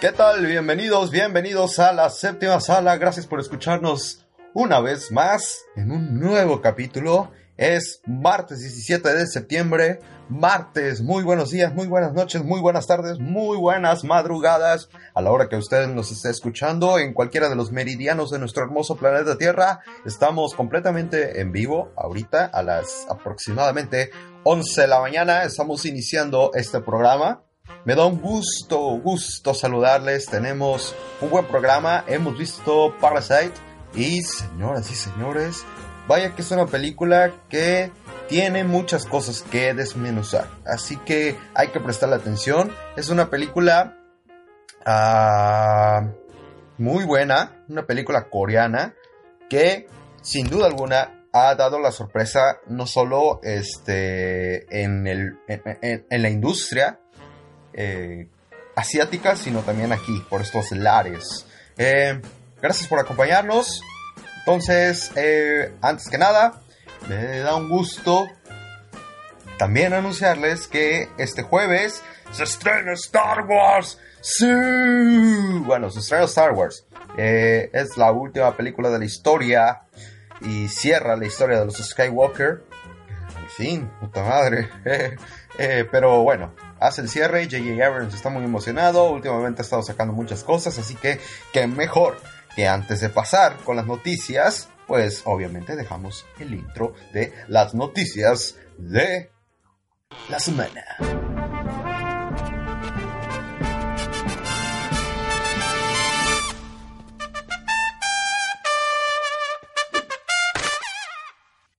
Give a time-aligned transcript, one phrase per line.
[0.00, 0.44] ¿Qué tal?
[0.44, 2.98] Bienvenidos, bienvenidos a la séptima sala.
[2.98, 7.32] Gracias por escucharnos una vez más en un nuevo capítulo.
[7.56, 10.00] Es martes 17 de septiembre.
[10.28, 14.88] Martes, muy buenos días, muy buenas noches, muy buenas tardes, muy buenas madrugadas.
[15.14, 18.64] A la hora que usted nos esté escuchando en cualquiera de los meridianos de nuestro
[18.64, 24.10] hermoso planeta Tierra, estamos completamente en vivo ahorita a las aproximadamente
[24.44, 25.44] 11 de la mañana.
[25.44, 27.42] Estamos iniciando este programa
[27.84, 30.26] me da un gusto, gusto saludarles.
[30.26, 32.04] Tenemos un buen programa.
[32.06, 33.52] Hemos visto Parasite.
[33.94, 35.64] Y señoras y señores,
[36.06, 37.90] vaya que es una película que
[38.28, 40.48] tiene muchas cosas que desmenuzar.
[40.66, 42.72] Así que hay que prestarle atención.
[42.96, 43.96] Es una película
[44.86, 46.08] uh,
[46.78, 47.64] muy buena.
[47.68, 48.94] Una película coreana
[49.48, 49.86] que
[50.22, 57.00] sin duda alguna ha dado la sorpresa no solo este, en, el, en, la industria,
[57.72, 58.28] eh,
[58.76, 61.44] asiáticas, sino también aquí, por estos lares.
[61.76, 62.20] Eh,
[62.62, 63.82] gracias por acompañarnos.
[64.46, 66.60] Entonces, eh, antes que nada,
[67.08, 68.28] me da un gusto
[69.56, 73.98] también anunciarles que este jueves se estrena Star Wars.
[74.20, 74.46] Sí.
[75.64, 76.84] Bueno, se estrena Star Wars.
[77.16, 79.84] es la última película de la historia
[80.42, 82.64] y cierra la historia de los Skywalker.
[83.38, 84.68] Al fin, puta madre.
[85.90, 87.44] pero bueno, hace el cierre.
[87.44, 87.82] J.J.
[87.82, 89.08] Abrams está muy emocionado.
[89.08, 90.78] Últimamente ha estado sacando muchas cosas.
[90.78, 91.18] Así que,
[91.54, 92.18] qué mejor
[92.54, 98.56] que antes de pasar con las noticias, pues obviamente dejamos el intro de las noticias
[98.78, 99.30] de
[100.28, 100.84] la semana.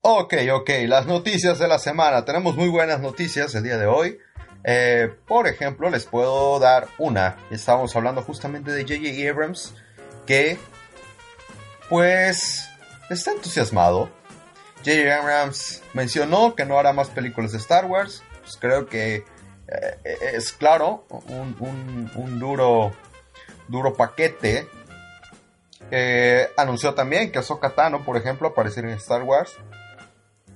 [0.08, 2.26] Ok, ok, las noticias de la semana.
[2.26, 4.20] Tenemos muy buenas noticias el día de hoy.
[4.64, 7.38] Eh, por ejemplo, les puedo dar una.
[7.50, 9.30] Estábamos hablando justamente de J.J.
[9.30, 9.74] Abrams,
[10.26, 10.58] que
[11.90, 12.70] pues
[13.10, 14.10] está entusiasmado.
[14.86, 15.16] J.J.
[15.16, 18.24] Abrams mencionó que no hará más películas de Star Wars.
[18.42, 19.24] Pues creo que
[19.68, 22.94] eh, es claro, un, duro,
[23.68, 24.68] duro paquete.
[25.92, 29.56] Eh, anunció también que Ahsoka Tano, por ejemplo, aparecerá en Star Wars.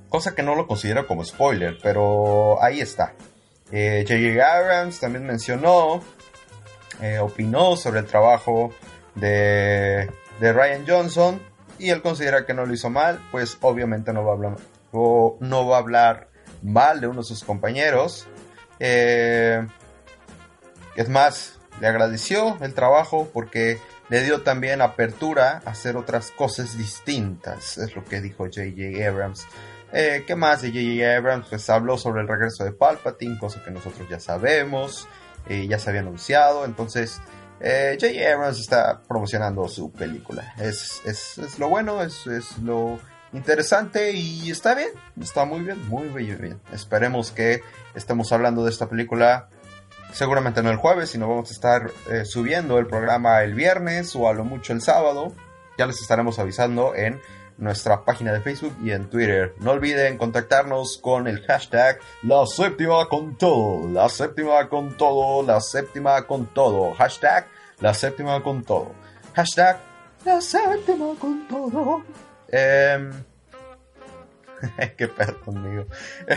[0.10, 3.14] Cosa que no lo considero como spoiler, pero ahí está.
[3.66, 4.14] J.J.
[4.16, 6.02] Eh, Abrams también mencionó,
[7.02, 8.74] eh, opinó sobre el trabajo
[9.16, 10.10] de,
[10.40, 11.42] Ryan Johnson
[11.78, 14.56] y él considera que no lo hizo mal, pues obviamente no va a hablar,
[14.92, 16.30] no va a hablar
[16.62, 18.28] mal de uno de sus compañeros.
[18.80, 19.66] Eh,
[20.96, 26.78] es más, le agradeció el trabajo porque le dio también apertura a hacer otras cosas
[26.78, 29.08] distintas, es lo que dijo J.J.
[29.08, 29.46] Abrams.
[29.92, 31.18] Eh, ¿Qué más de J.J.
[31.18, 31.48] Abrams?
[31.48, 35.08] Pues habló sobre el regreso de Palpatine, cosa que nosotros ya sabemos,
[35.48, 36.66] eh, ya se había anunciado.
[36.66, 37.22] Entonces,
[37.62, 37.98] Eh,
[38.34, 40.54] Abrams está promocionando su película.
[40.58, 41.02] Es,
[41.58, 42.26] lo bueno, es,
[42.64, 43.00] lo
[43.34, 44.90] interesante y está bien,
[45.20, 46.62] está muy bien, muy bien, bien.
[46.72, 47.62] Esperemos que
[47.96, 49.50] estemos hablando de esta película
[50.14, 51.92] seguramente no el jueves, sino vamos a estar
[52.26, 55.34] subiendo el programa el viernes o a lo mucho el sábado.
[55.78, 57.22] Ya les estaremos avisando en
[57.60, 59.54] nuestra página de Facebook y en Twitter.
[59.60, 65.62] No olviden contactarnos con el hashtag La Séptima con todo, La Séptima con todo, La
[65.62, 67.48] Séptima con todo, hashtag
[67.80, 68.92] La Séptima con todo,
[69.36, 69.80] hashtag
[70.26, 72.04] La Séptima con todo.
[72.48, 73.10] Eh...
[74.98, 75.86] Qué pedo conmigo.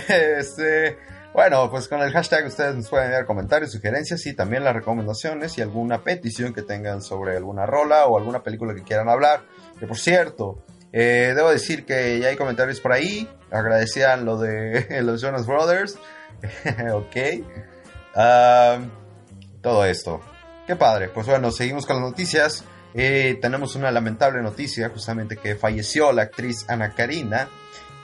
[0.09, 0.99] Este,
[1.34, 5.56] bueno, pues con el hashtag ustedes nos pueden enviar comentarios, sugerencias y también las recomendaciones
[5.59, 9.43] y alguna petición que tengan sobre alguna rola o alguna película que quieran hablar.
[9.78, 13.28] Que por cierto, eh, debo decir que ya hay comentarios por ahí.
[13.50, 15.98] Agradecían lo de los Jonas Brothers.
[16.92, 17.16] ok.
[19.62, 20.21] todo esto.
[20.66, 21.09] Qué padre.
[21.09, 22.65] Pues bueno, seguimos con las noticias.
[22.94, 27.48] Eh, tenemos una lamentable noticia, justamente que falleció la actriz Ana Karina,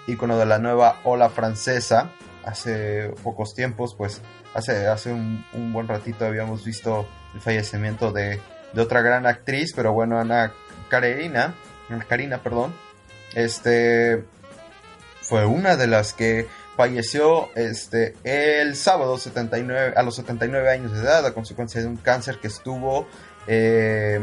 [0.06, 2.10] ícono de la nueva ola francesa.
[2.44, 4.22] Hace pocos tiempos, pues
[4.54, 8.40] hace, hace un, buen ratito habíamos visto el fallecimiento de,
[8.72, 10.52] de otra gran actriz, pero bueno, Ana
[10.88, 11.54] Karina
[12.08, 12.74] Karina, perdón,
[13.34, 14.24] este
[15.22, 16.46] fue una de las que
[16.76, 21.96] falleció este el sábado 79 a los 79 años de edad a consecuencia de un
[21.96, 23.08] cáncer que estuvo
[23.46, 24.20] eh,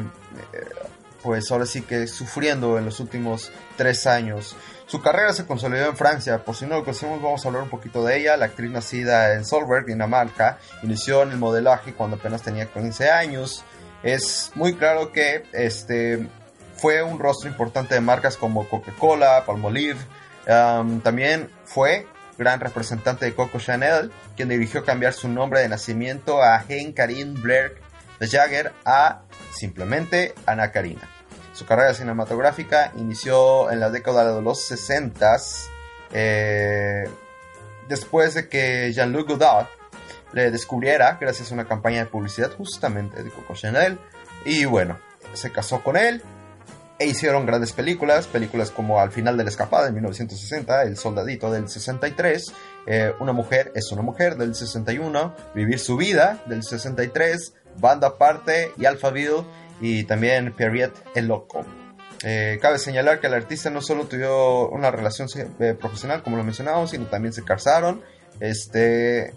[1.22, 5.98] pues ahora sí que sufriendo en los últimos tres años Su carrera se consolidó en
[5.98, 8.38] Francia, por si no lo conocemos vamos a hablar un poquito de ella.
[8.38, 13.66] La actriz nacida en Solberg, Dinamarca, inició en el modelaje cuando apenas tenía 15 años.
[14.04, 16.28] Es muy claro que este,
[16.76, 20.00] fue un rostro importante de marcas como Coca-Cola, Palmolive.
[20.46, 22.08] también fue
[22.38, 27.42] gran representante de Coco Chanel, quien dirigió cambiar su nombre de nacimiento a Hein Karin
[27.42, 27.76] Blair
[28.20, 31.10] de Jagger a simplemente Ana Karina.
[31.54, 35.38] Su carrera cinematográfica inició en la década de los 60
[36.12, 37.10] eh,
[37.88, 39.68] después de que Jean-Luc Godard
[40.34, 43.98] le descubriera gracias a una campaña de publicidad justamente de Coco Chanel.
[44.44, 45.00] Y bueno,
[45.34, 46.22] se casó con él
[46.98, 51.52] e hicieron grandes películas, películas como Al final de la escapada de 1960, El soldadito
[51.52, 52.54] del 63,
[52.88, 58.72] eh, Una mujer es una mujer del 61, Vivir su vida del 63, Banda aparte
[58.78, 59.44] y Alphaville
[59.82, 61.66] y también Pierriette el Loco.
[62.24, 65.28] Eh, cabe señalar que el artista no solo tuvo una relación
[65.60, 68.02] eh, profesional, como lo mencionamos, sino también se casaron
[68.40, 69.34] este,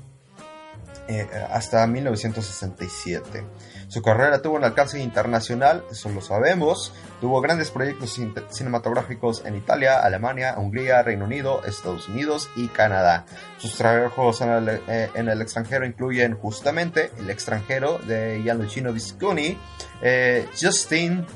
[1.09, 3.45] eh, hasta 1967.
[3.89, 6.93] Su carrera tuvo un alcance internacional, eso lo sabemos.
[7.23, 8.21] Tuvo grandes proyectos
[8.51, 13.25] cinematográficos en Italia, Alemania, Hungría, Reino Unido, Estados Unidos y Canadá.
[13.57, 19.59] Sus trabajos en el, el extranjero incluyen justamente El extranjero de Gianlucino Visconti,
[20.03, 21.27] eh, Justin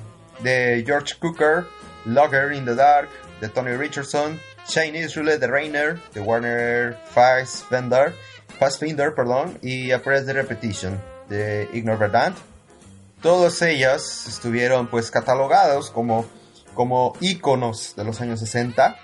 [0.41, 1.65] de George Cooker,
[2.05, 3.09] Logger in the Dark
[3.41, 8.15] de Tony Richardson, Chinese Roulette de Rainer de Warner Fassbender,
[8.59, 12.37] Fassbinder perdón, y A Press the Repetition de Ignor Verdant.
[13.23, 16.27] Todas ellas estuvieron pues catalogados como,
[16.75, 18.97] como íconos de los años 60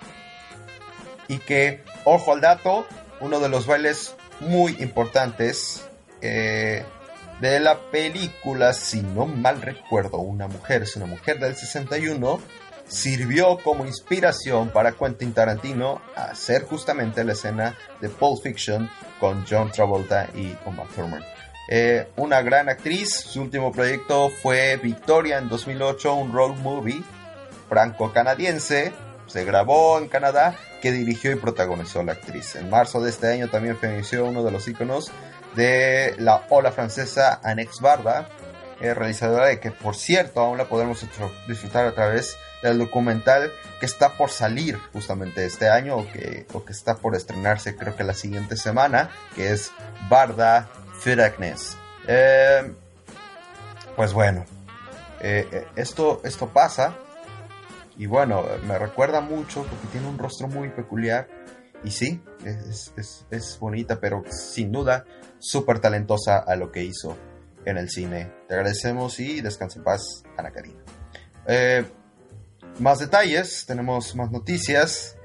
[1.28, 2.86] y que, ojo al dato,
[3.20, 5.84] uno de los bailes muy importantes
[6.20, 6.84] eh,
[7.40, 12.40] de la película, si no mal recuerdo, Una mujer es una mujer del 61,
[12.88, 18.90] sirvió como inspiración para Quentin Tarantino a hacer justamente la escena de Pulp Fiction
[19.20, 21.37] con John Travolta y Uma Thurman.
[21.68, 27.02] Eh, una gran actriz, su último proyecto fue Victoria en 2008, un road movie
[27.68, 28.92] franco-canadiense,
[29.26, 32.56] se grabó en Canadá, que dirigió y protagonizó la actriz.
[32.56, 35.12] En marzo de este año también falleció uno de los íconos
[35.54, 38.28] de la ola francesa Annex Barda,
[38.80, 41.04] eh, realizadora de que por cierto aún la podemos
[41.48, 46.64] disfrutar a través del documental que está por salir justamente este año o que, o
[46.64, 49.72] que está por estrenarse creo que la siguiente semana, que es
[50.08, 50.68] Barda
[50.98, 51.76] Firaknes.
[52.06, 52.72] Eh,
[53.96, 54.44] pues bueno,
[55.20, 56.94] eh, esto, esto pasa
[57.96, 61.28] y bueno, me recuerda mucho porque tiene un rostro muy peculiar
[61.84, 65.04] y sí, es, es, es bonita, pero sin duda
[65.38, 67.16] súper talentosa a lo que hizo
[67.64, 68.32] en el cine.
[68.46, 70.80] Te agradecemos y descansa en paz, Ana Karina.
[71.46, 71.84] Eh,
[72.78, 75.16] más detalles, tenemos más noticias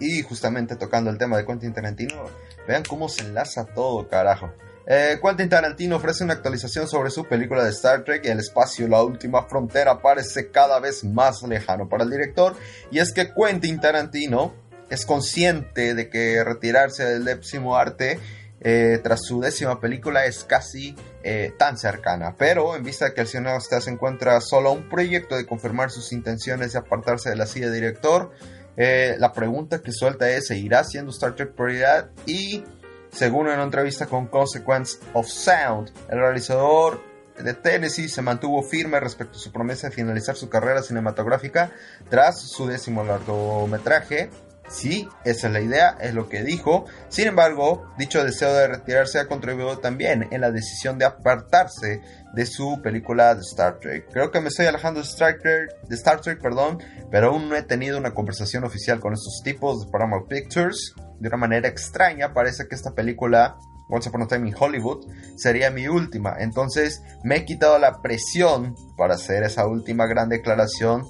[0.00, 2.24] y justamente tocando el tema de Quentin Tarantino,
[2.66, 4.52] vean cómo se enlaza todo, carajo.
[4.86, 8.88] Eh, Quentin Tarantino ofrece una actualización sobre su película de Star Trek y el espacio
[8.88, 12.56] La Última Frontera parece cada vez más lejano para el director
[12.90, 14.54] y es que Quentin Tarantino
[14.90, 18.18] es consciente de que retirarse del décimo arte
[18.60, 22.34] eh, tras su décima película es casi eh, tan cercana.
[22.36, 25.90] Pero en vista de que el cineasta se encuentra solo a un proyecto de confirmar
[25.90, 28.32] sus intenciones de apartarse de la silla de director,
[28.76, 32.10] la pregunta que suelta es, ¿seguirá siendo Star Trek prioridad?
[32.24, 32.64] Y
[33.12, 37.00] según una entrevista con Consequence of Sound, el realizador
[37.38, 41.70] de Tennessee se mantuvo firme respecto a su promesa de finalizar su carrera cinematográfica
[42.08, 44.30] tras su décimo largometraje
[44.72, 46.86] Sí, esa es la idea, es lo que dijo.
[47.08, 52.00] Sin embargo, dicho deseo de retirarse ha contribuido también en la decisión de apartarse
[52.32, 54.08] de su película de Star Trek.
[54.10, 56.78] Creo que me estoy alejando de Star Trek, de Star Trek perdón,
[57.10, 60.94] pero aún no he tenido una conversación oficial con estos tipos de Paramount Pictures.
[61.22, 63.56] De una manera extraña, parece que esta película
[63.88, 66.36] Once Upon a Time in Hollywood sería mi última.
[66.38, 71.04] Entonces me he quitado la presión para hacer esa última gran declaración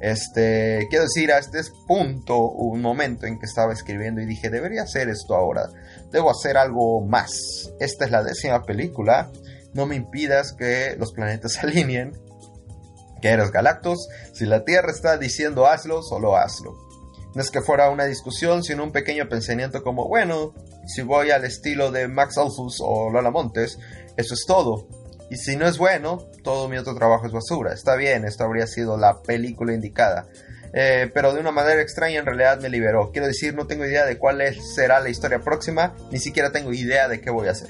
[0.00, 4.82] este, quiero decir, a este punto, un momento en que estaba escribiendo y dije, debería
[4.82, 5.68] hacer esto ahora,
[6.12, 7.72] debo hacer algo más.
[7.80, 9.30] Esta es la décima película,
[9.74, 12.12] no me impidas que los planetas se alineen.
[13.20, 16.87] Que eres Galactus, si la Tierra está diciendo hazlo, solo hazlo.
[17.34, 20.54] No es que fuera una discusión, sino un pequeño pensamiento como, bueno,
[20.86, 23.78] si voy al estilo de Max Alphus o Lola Montes,
[24.16, 24.88] eso es todo.
[25.30, 27.74] Y si no es bueno, todo mi otro trabajo es basura.
[27.74, 30.26] Está bien, esto habría sido la película indicada.
[30.72, 33.10] Eh, pero de una manera extraña en realidad me liberó.
[33.12, 37.08] Quiero decir, no tengo idea de cuál será la historia próxima, ni siquiera tengo idea
[37.08, 37.68] de qué voy a hacer.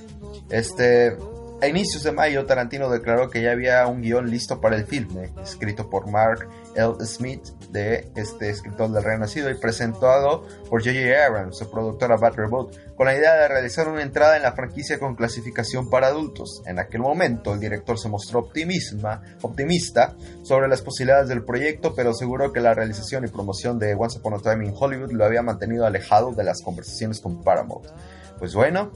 [0.51, 1.17] Este,
[1.61, 5.33] a inicios de mayo, Tarantino declaró que ya había un guion listo para el filme,
[5.43, 6.95] escrito por Mark L.
[7.05, 11.27] Smith, de este escritor del Renacido, y presentado por J.J.
[11.27, 15.01] Abrams, su productora Bad Reboot, con la idea de realizar una entrada en la franquicia
[15.01, 16.63] con clasificación para adultos.
[16.67, 22.53] En aquel momento, el director se mostró optimista sobre las posibilidades del proyecto, pero aseguró
[22.53, 25.87] que la realización y promoción de Once Upon a Time in Hollywood lo había mantenido
[25.87, 27.87] alejado de las conversaciones con Paramount.
[28.39, 28.93] Pues bueno,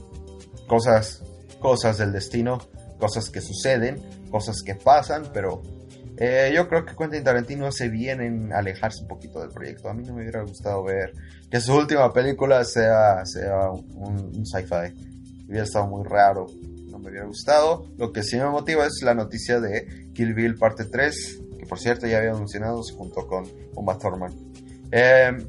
[0.67, 1.21] cosas
[1.63, 2.59] cosas del destino,
[2.99, 5.63] cosas que suceden, cosas que pasan, pero
[6.17, 9.89] eh, yo creo que Quentin Tarantino se viene en alejarse un poquito del proyecto.
[9.89, 11.13] A mí no me hubiera gustado ver
[11.49, 15.45] que su última película sea, sea un, sci-fi.
[15.47, 16.47] Hubiera estado muy raro,
[16.91, 17.87] no me hubiera gustado.
[17.97, 21.79] Lo que sí me motiva es la noticia de Kill Bill parte 3, que por
[21.79, 24.33] cierto ya había anunciado junto con Uma Thurman.
[24.91, 25.47] Em,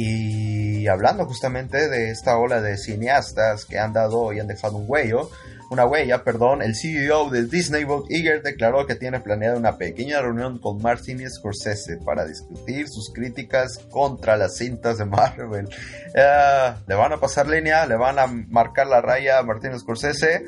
[0.00, 4.84] y hablando justamente de esta ola de cineastas que han dado y han dejado un
[4.86, 5.28] huello,
[5.72, 10.20] una huella, perdón, el CEO de Disney, Bob Iger, declaró que tiene planeada una pequeña
[10.20, 15.68] reunión con Martin Scorsese para discutir sus críticas contra las cintas de Marvel.
[16.14, 20.44] Eh, le van a pasar línea, le van a marcar la raya a Martin Scorsese.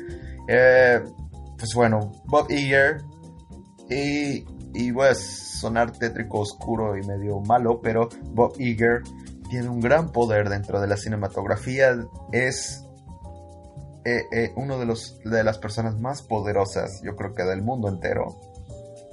[0.47, 1.01] Eh,
[1.57, 3.01] pues bueno, Bob Iger
[3.89, 5.19] y, y pues
[5.59, 9.01] sonar tétrico, oscuro y medio malo, pero Bob Iger
[9.51, 11.93] tiene un gran poder dentro de la cinematografía,
[12.31, 12.85] es
[14.05, 17.89] eh, eh, uno de, los, de las personas más poderosas, yo creo que del mundo
[17.89, 18.39] entero,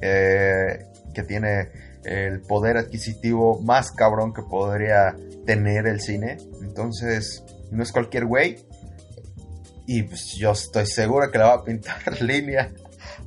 [0.01, 1.73] eh, que tiene
[2.05, 6.37] el poder adquisitivo más cabrón que podría tener el cine.
[6.63, 7.43] Entonces,
[7.73, 8.65] no es cualquier güey.
[9.87, 12.73] Y pues yo estoy seguro que le va a pintar línea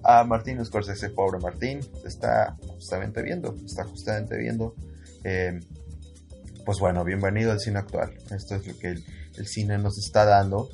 [0.02, 1.82] a Martín Scorsese, pobre Martín.
[2.06, 4.76] Está justamente viendo, está justamente viendo
[6.66, 8.14] pues bueno, bienvenido al cine actual.
[8.36, 10.70] Esto es lo que el, cine nos está dando.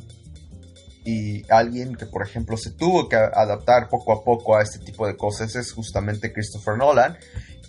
[1.05, 5.07] Y alguien que, por ejemplo, se tuvo que adaptar poco a poco a este tipo
[5.07, 7.17] de cosas es justamente Christopher Nolan,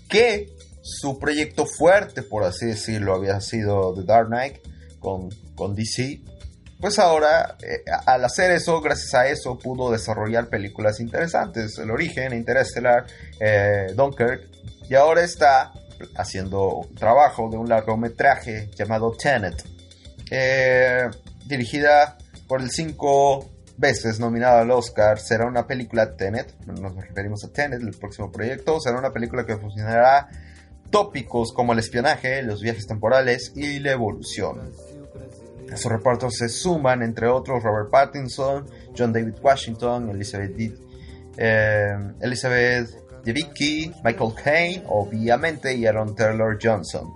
[0.08, 4.58] que su proyecto fuerte, por así decirlo, había sido The Dark Knight
[4.98, 6.20] con, con DC.
[6.80, 11.78] Pues ahora, eh, al hacer eso, gracias a eso, pudo desarrollar películas interesantes.
[11.78, 13.06] El Origen, Interstellar,
[13.38, 14.48] eh, Dunkirk.
[14.88, 15.72] Y ahora está
[16.16, 19.64] haciendo trabajo de un largometraje llamado Tenet,
[20.30, 21.08] eh,
[21.46, 25.18] dirigida por el cinco veces nominado al Oscar.
[25.18, 28.80] Será una película Tenet, nos referimos a Tenet, el próximo proyecto.
[28.80, 30.28] Será una película que funcionará
[30.90, 34.72] tópicos como el espionaje, los viajes temporales y la evolución.
[35.72, 40.78] A su reparto se suman, entre otros, Robert Pattinson, John David Washington, Elizabeth,
[41.36, 47.12] eh, Elizabeth Vicky, Michael Caine, obviamente, y Aaron Taylor Johnson.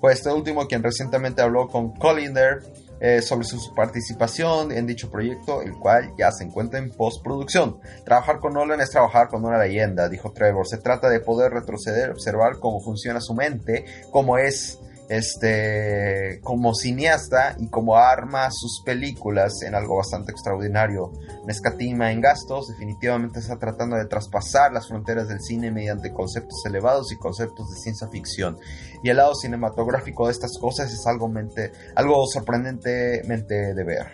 [0.00, 2.62] Fue este último quien recientemente habló con Collinder
[3.00, 7.78] eh, sobre su participación en dicho proyecto, el cual ya se encuentra en postproducción.
[8.04, 10.66] Trabajar con Nolan es trabajar con una leyenda, dijo Trevor.
[10.66, 17.56] Se trata de poder retroceder, observar cómo funciona su mente, cómo es este, como cineasta
[17.58, 21.12] y como arma sus películas en algo bastante extraordinario.
[21.46, 27.12] Nescatima en gastos, definitivamente está tratando de traspasar las fronteras del cine mediante conceptos elevados
[27.12, 28.58] y conceptos de ciencia ficción.
[29.02, 34.06] Y el lado cinematográfico de estas cosas es algo, mente, algo sorprendentemente de ver.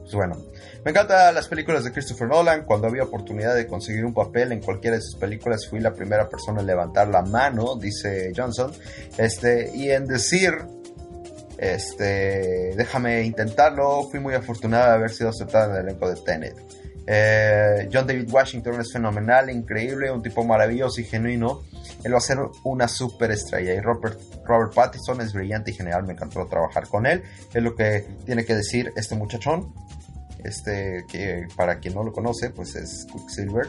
[0.00, 0.36] Pues bueno,
[0.86, 2.62] me encantan las películas de Christopher Nolan.
[2.62, 6.28] Cuando había oportunidad de conseguir un papel en cualquiera de sus películas, fui la primera
[6.28, 8.70] persona en levantar la mano, dice Johnson.
[9.18, 10.52] Este, y en decir,
[11.58, 16.54] este, déjame intentarlo, fui muy afortunada de haber sido aceptada en el elenco de Tenet.
[17.04, 21.64] Eh, John David Washington es fenomenal, increíble, un tipo maravilloso y genuino.
[22.04, 23.74] Él va a ser una superestrella.
[23.74, 26.04] Y Robert, Robert Pattinson es brillante y genial.
[26.04, 27.24] Me encantó trabajar con él.
[27.52, 29.74] Es lo que tiene que decir este muchachón
[30.44, 33.68] este que para quien no lo conoce, pues es Quicksilver.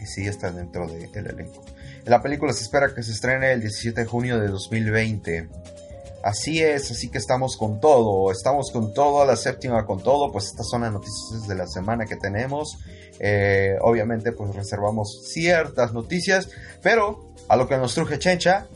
[0.00, 1.62] Y sí está dentro del elenco.
[2.06, 5.48] La película se espera que se estrene el 17 de junio de 2020.
[6.22, 10.46] Así es, así que estamos con todo, estamos con todo, la séptima con todo, pues
[10.46, 12.78] estas son las noticias de la semana que tenemos.
[13.18, 16.48] Eh, obviamente pues reservamos ciertas noticias,
[16.82, 18.66] pero a lo que nos truje Chencha,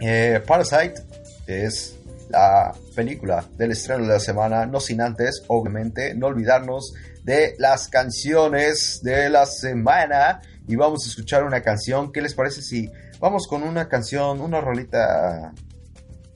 [0.00, 1.02] eh, Parasite
[1.46, 1.96] es
[2.30, 6.94] la película del estreno de la semana, no sin antes, obviamente, no olvidarnos
[7.24, 10.40] de las canciones de la semana.
[10.66, 12.12] Y vamos a escuchar una canción.
[12.12, 15.52] ¿Qué les parece si vamos con una canción, una rolita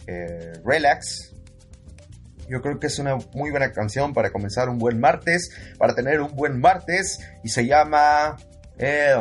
[0.07, 1.33] eh, relax?
[2.49, 6.21] Yo creo que es una muy buena canción para comenzar un buen martes, para tener
[6.21, 7.21] un buen martes.
[7.43, 8.37] Y se llama...
[8.77, 9.15] Eh,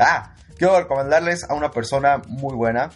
[0.00, 2.90] ah, quiero recomendarles a una persona muy buena.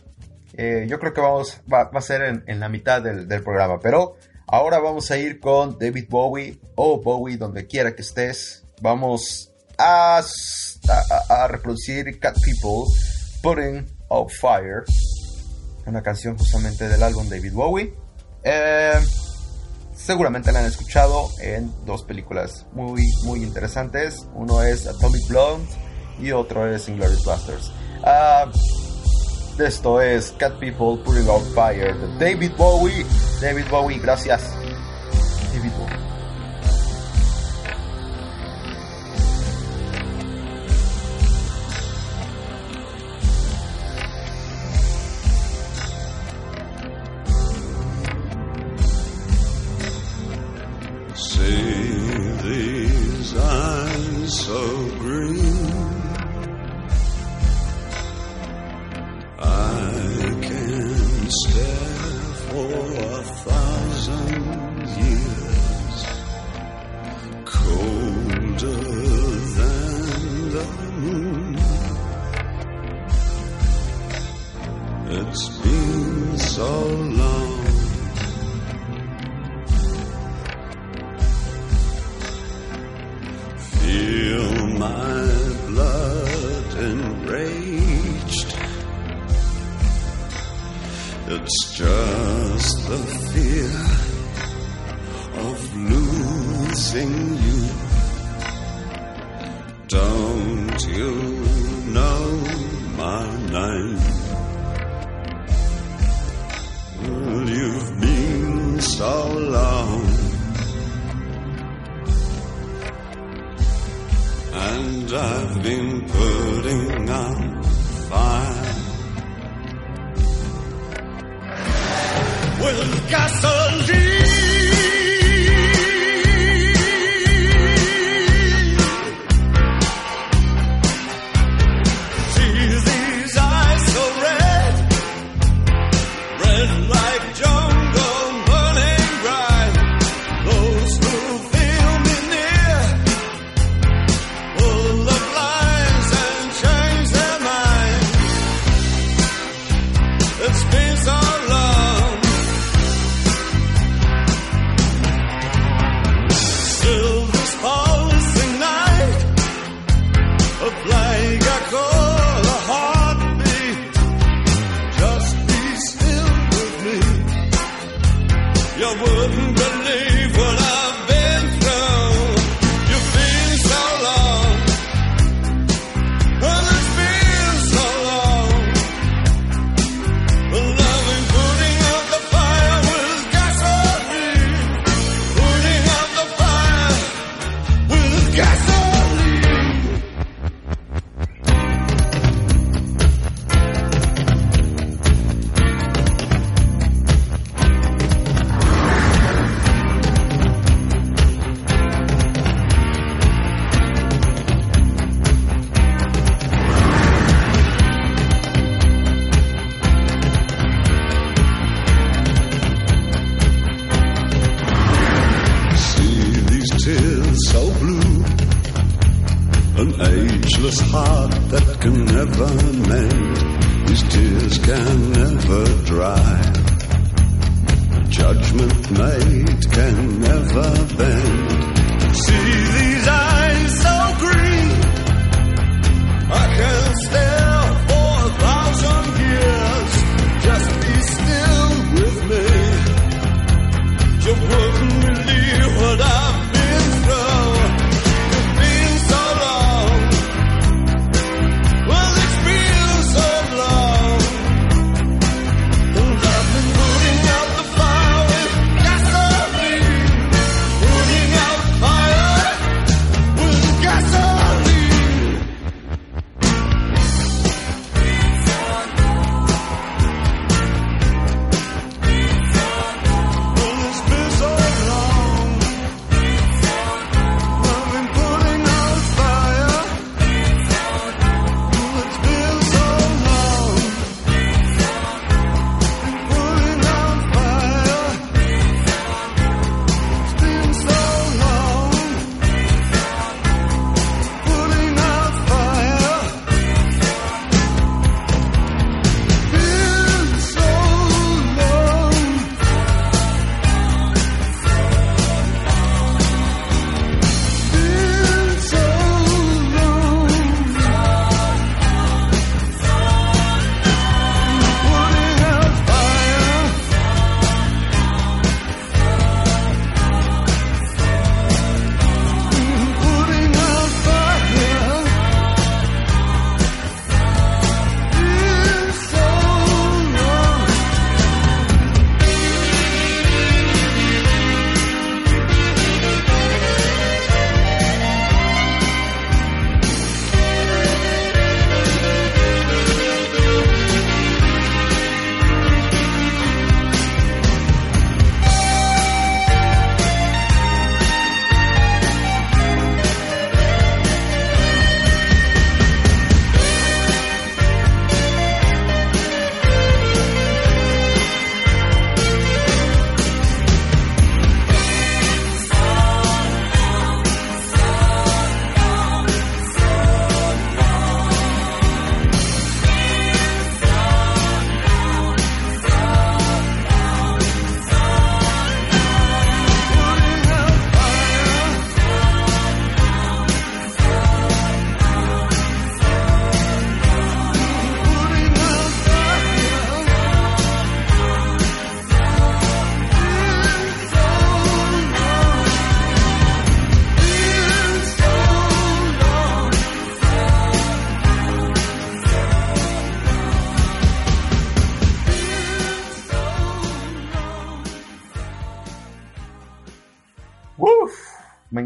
[0.58, 4.16] Eh, yo creo que vamos, va, a ser en, la mitad del, programa, pero
[4.50, 8.64] Ahora vamos a ir con David Bowie o Bowie donde quiera que estés.
[8.80, 10.22] Vamos a,
[11.48, 12.90] reproducir Cat People
[13.42, 14.84] Putting Out Fire,
[15.84, 17.94] una canción justamente del álbum David Bowie.
[18.42, 18.98] Eh,
[19.94, 24.26] seguramente la han escuchado en dos películas muy, muy interesantes.
[24.32, 25.68] Uno es Atomic Blonde
[26.18, 27.70] y otro es Inglourious Basterds.
[28.00, 28.87] Uh,
[29.60, 33.04] esto es Cat People Putting Out Fire de David Bowie.
[33.40, 34.54] David Bowie, gracias.
[35.52, 35.87] David Bowie.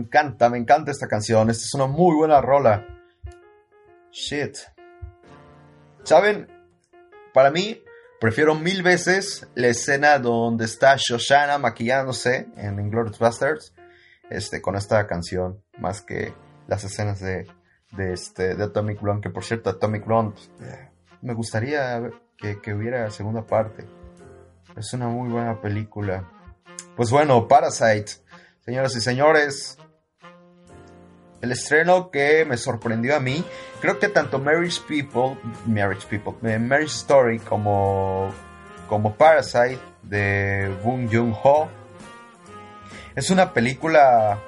[0.03, 1.51] Encanta, me encanta esta canción.
[1.51, 2.87] Esta es una muy buena rola.
[4.11, 4.57] Shit.
[6.03, 6.49] ¿Saben?
[7.33, 7.83] Para mí,
[8.21, 13.75] prefiero mil veces la escena donde está Shoshana maquillándose en Inglourious Basterds
[14.29, 16.35] este, con esta canción, más que
[16.67, 17.47] las escenas de,
[17.99, 20.91] este, de Atomic Blonde, que por cierto, Atomic Blonde, eh,
[21.23, 23.87] me gustaría que, que hubiera segunda parte.
[24.77, 26.31] Es una muy buena película.
[26.97, 28.13] Pues bueno, Parasite.
[28.65, 29.79] Señoras y señores,
[31.43, 33.45] el estreno que me sorprendió a mí,
[33.81, 38.31] creo que tanto Marriage People, Marriage People, eh, Marriage Story como,
[38.89, 41.69] como Parasite de Bong Joon-ho
[43.15, 44.39] es una película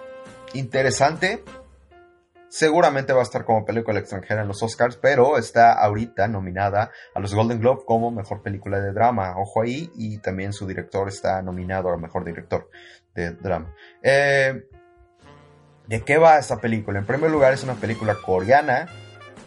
[0.55, 1.45] interesante.
[2.49, 7.21] Seguramente va a estar como película extranjera en los Oscars, pero está ahorita nominada a
[7.21, 9.35] los Golden Globe como mejor película de drama.
[9.37, 12.71] Ojo ahí, y también su director está nominado a mejor director
[13.15, 13.75] de drama.
[14.03, 14.69] Eh,
[15.87, 16.99] ¿De qué va esta película?
[16.99, 18.87] En primer lugar, es una película coreana,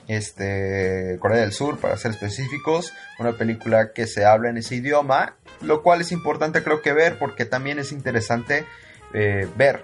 [0.08, 5.36] este, Corea del Sur, para ser específicos, una película que se habla en ese idioma,
[5.62, 8.66] lo cual es importante creo que ver porque también es interesante
[9.14, 9.84] eh, ver,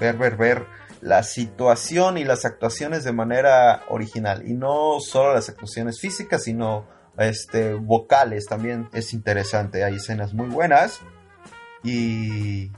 [0.00, 0.66] ver, ver, ver
[1.00, 6.86] la situación y las actuaciones de manera original y no solo las actuaciones físicas, sino
[7.18, 11.00] este, vocales también es interesante, hay escenas muy buenas
[11.84, 12.70] y,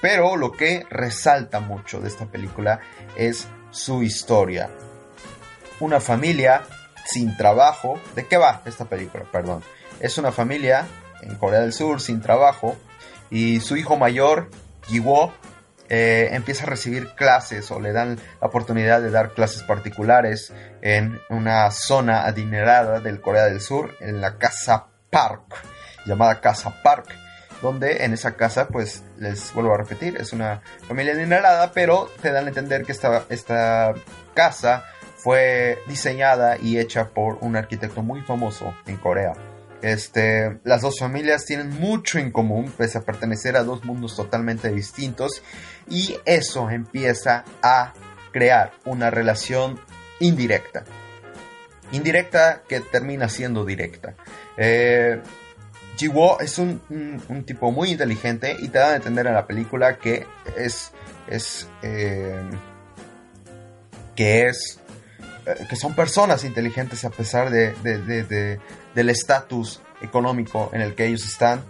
[0.00, 2.80] pero lo que resalta mucho de esta película
[3.16, 4.70] es su historia.
[5.80, 6.62] Una familia
[7.06, 7.98] sin trabajo.
[8.14, 9.24] ¿De qué va esta película?
[9.30, 9.62] Perdón.
[9.98, 10.86] Es una familia
[11.22, 12.76] en Corea del Sur sin trabajo
[13.30, 14.48] y su hijo mayor,
[14.86, 15.32] Jiwo,
[15.88, 21.20] eh, empieza a recibir clases o le dan la oportunidad de dar clases particulares en
[21.30, 25.42] una zona adinerada del Corea del Sur, en la Casa Park,
[26.06, 27.23] llamada Casa Park
[27.62, 32.30] donde en esa casa, pues les vuelvo a repetir, es una familia adinerada, pero te
[32.32, 33.94] dan a entender que esta, esta
[34.34, 34.84] casa
[35.16, 39.32] fue diseñada y hecha por un arquitecto muy famoso en Corea.
[39.80, 44.70] Este, las dos familias tienen mucho en común, pese a pertenecer a dos mundos totalmente
[44.70, 45.42] distintos,
[45.88, 47.92] y eso empieza a
[48.32, 49.78] crear una relación
[50.20, 50.84] indirecta.
[51.92, 54.14] Indirecta que termina siendo directa.
[54.56, 55.20] Eh,
[55.96, 56.80] Jiwo es un,
[57.46, 60.26] tipo muy inteligente y te da a entender en la película que
[60.56, 60.92] es.
[61.28, 62.42] es eh,
[64.16, 64.80] que es.
[65.46, 67.74] Eh, que son personas inteligentes a pesar de,
[68.94, 71.62] del estatus económico en el que ellos están.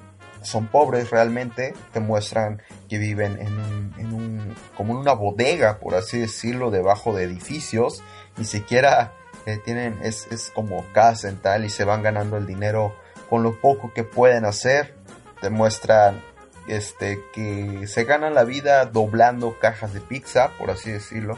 [0.43, 5.79] Son pobres realmente, te muestran que viven en un, en un, como en una bodega,
[5.79, 8.03] por así decirlo, debajo de edificios.
[8.37, 9.15] Ni siquiera
[9.47, 12.95] eh, tienen, es, es como casa en tal y se van ganando el dinero
[13.35, 14.95] con lo poco que pueden hacer,
[15.43, 16.23] demuestran
[16.69, 21.37] este, que se ganan la vida doblando cajas de pizza, por así decirlo,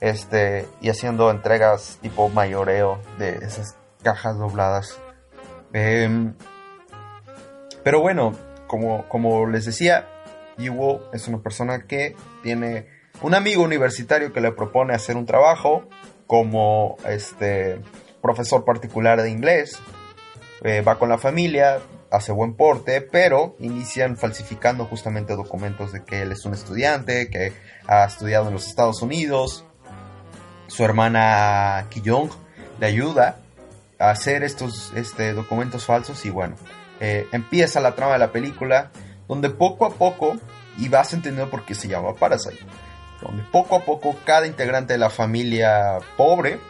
[0.00, 5.00] este, y haciendo entregas tipo mayoreo de esas cajas dobladas.
[5.72, 6.34] Em,
[7.82, 8.34] pero bueno,
[8.66, 10.06] como, como les decía,
[10.58, 12.88] Yiwo es una persona que tiene
[13.22, 15.88] un amigo universitario que le propone hacer un trabajo
[16.26, 17.80] como este
[18.20, 19.80] profesor particular de inglés
[20.62, 21.78] eh, va con la familia,
[22.10, 27.52] hace buen porte, pero inician falsificando justamente documentos de que él es un estudiante, que
[27.86, 29.64] ha estudiado en los Estados Unidos.
[30.66, 32.30] Su hermana Kiyong
[32.80, 33.38] le ayuda
[33.98, 36.56] a hacer estos este, documentos falsos y bueno,
[37.00, 38.90] eh, empieza la trama de la película
[39.28, 40.36] donde poco a poco,
[40.78, 42.58] y vas entendiendo por qué se llama Parasite,
[43.22, 46.60] donde poco a poco cada integrante de la familia pobre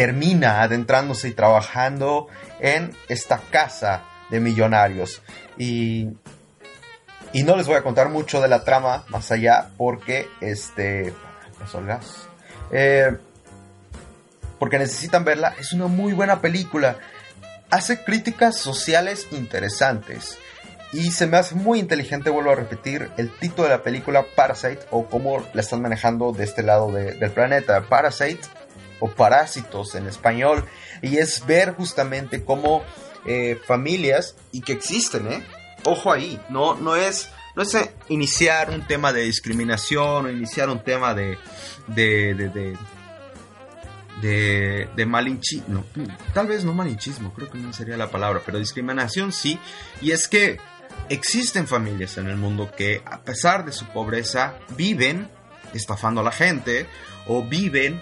[0.00, 5.20] termina adentrándose y trabajando en esta casa de millonarios.
[5.58, 6.08] Y,
[7.34, 11.12] y no les voy a contar mucho de la trama más allá porque este...
[12.72, 13.14] Eh,
[14.58, 15.54] porque necesitan verla.
[15.60, 16.96] Es una muy buena película.
[17.70, 20.38] Hace críticas sociales interesantes.
[20.94, 24.80] Y se me hace muy inteligente, vuelvo a repetir, el título de la película Parasite
[24.92, 27.82] o cómo la están manejando de este lado del planeta.
[27.82, 28.40] Parasite
[29.00, 30.64] o parásitos en español,
[31.02, 32.82] y es ver justamente cómo
[33.26, 35.42] eh, familias, y que existen, ¿eh?
[35.84, 37.28] Ojo ahí, no, no es...
[37.56, 37.76] No es
[38.08, 41.36] iniciar un tema de discriminación o iniciar un tema de,
[41.88, 42.76] de, de, de
[44.20, 45.84] de, malinchismo,
[46.34, 49.58] tal vez no malinchismo, creo que no sería la palabra, pero discriminación sí,
[50.00, 50.58] y es que
[51.08, 55.28] existen familias en el mundo que a pesar de su pobreza viven
[55.72, 56.86] estafando a la gente
[57.26, 58.00] o viven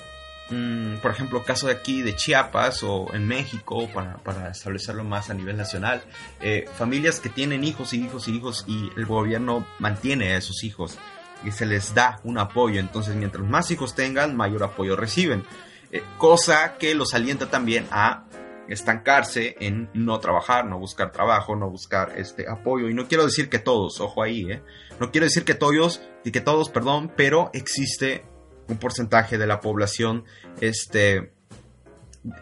[0.51, 5.35] mm, por ejemplo, caso de aquí de Chiapas o en México, para, establecerlo más a
[5.35, 6.03] nivel nacional,
[6.41, 10.65] eh, familias que tienen hijos y hijos y hijos y el gobierno mantiene a esos
[10.65, 10.99] hijos
[11.45, 12.81] y se les da un apoyo.
[12.81, 15.45] Entonces, mientras más hijos tengan, mayor apoyo reciben.
[15.91, 18.25] Eh, cosa que los alienta también a
[18.69, 22.89] estancarse en no trabajar, no buscar trabajo, no buscar este apoyo.
[22.89, 24.63] Y no quiero decir que todos, ojo ahí, ¿eh?
[25.01, 28.25] No quiero decir que todos, y que todos, perdón, pero existe
[28.69, 30.25] un porcentaje de la población
[30.61, 31.33] este,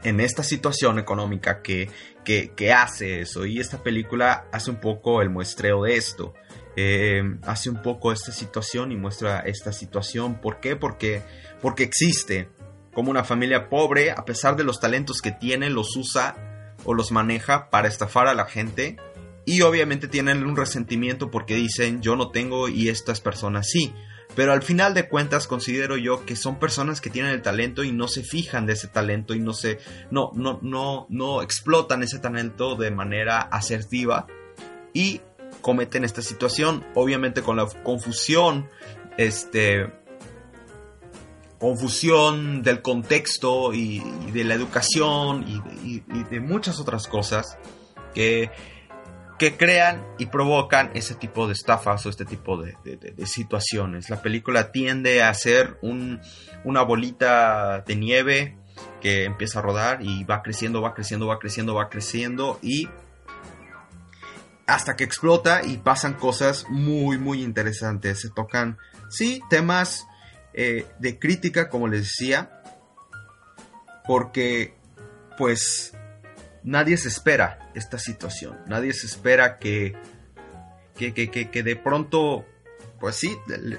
[0.02, 1.90] en esta situación económica que,
[2.24, 3.46] que, hace eso.
[3.46, 6.34] Y esta película hace un poco el muestreo de esto.
[6.76, 10.40] Eh, hace un poco esta situación y muestra esta situación.
[10.40, 10.76] ¿Por qué?
[10.76, 11.22] Porque,
[11.62, 12.48] porque existe
[12.92, 17.12] como una familia pobre, a pesar de los talentos que tiene, los usa o los
[17.12, 18.96] maneja para estafar a la gente.
[19.44, 23.94] Y obviamente tienen un resentimiento porque dicen yo no tengo y estas personas sí.
[24.36, 27.90] Pero al final de cuentas considero yo que son personas que tienen el talento y
[27.90, 29.78] no se fijan de ese talento y no se
[30.10, 34.26] no no no no explotan ese talento de manera asertiva
[34.92, 35.22] y
[35.62, 36.84] cometen esta situación.
[36.94, 38.68] Obviamente con la confusión
[39.16, 39.90] este
[41.58, 45.44] confusión del contexto y, de la educación
[45.82, 47.56] y, de muchas otras cosas
[48.14, 48.50] que,
[49.38, 52.74] que, crean y provocan ese tipo de estafas o este tipo de,
[53.26, 54.10] situaciones.
[54.10, 58.56] La película tiende a ser una bolita de nieve
[59.00, 62.88] que empieza a rodar y va creciendo, va creciendo, va creciendo, va creciendo y
[64.66, 68.20] hasta que explota y pasan cosas muy, muy interesantes.
[68.20, 70.06] Se tocan, sí, temas
[70.54, 72.62] eh, de crítica, como les decía,
[74.06, 74.74] porque
[75.38, 75.95] pues
[76.66, 79.96] nadie se espera esta situación, nadie se espera que,
[80.94, 82.44] que, que, de pronto,
[82.98, 83.34] pues sí,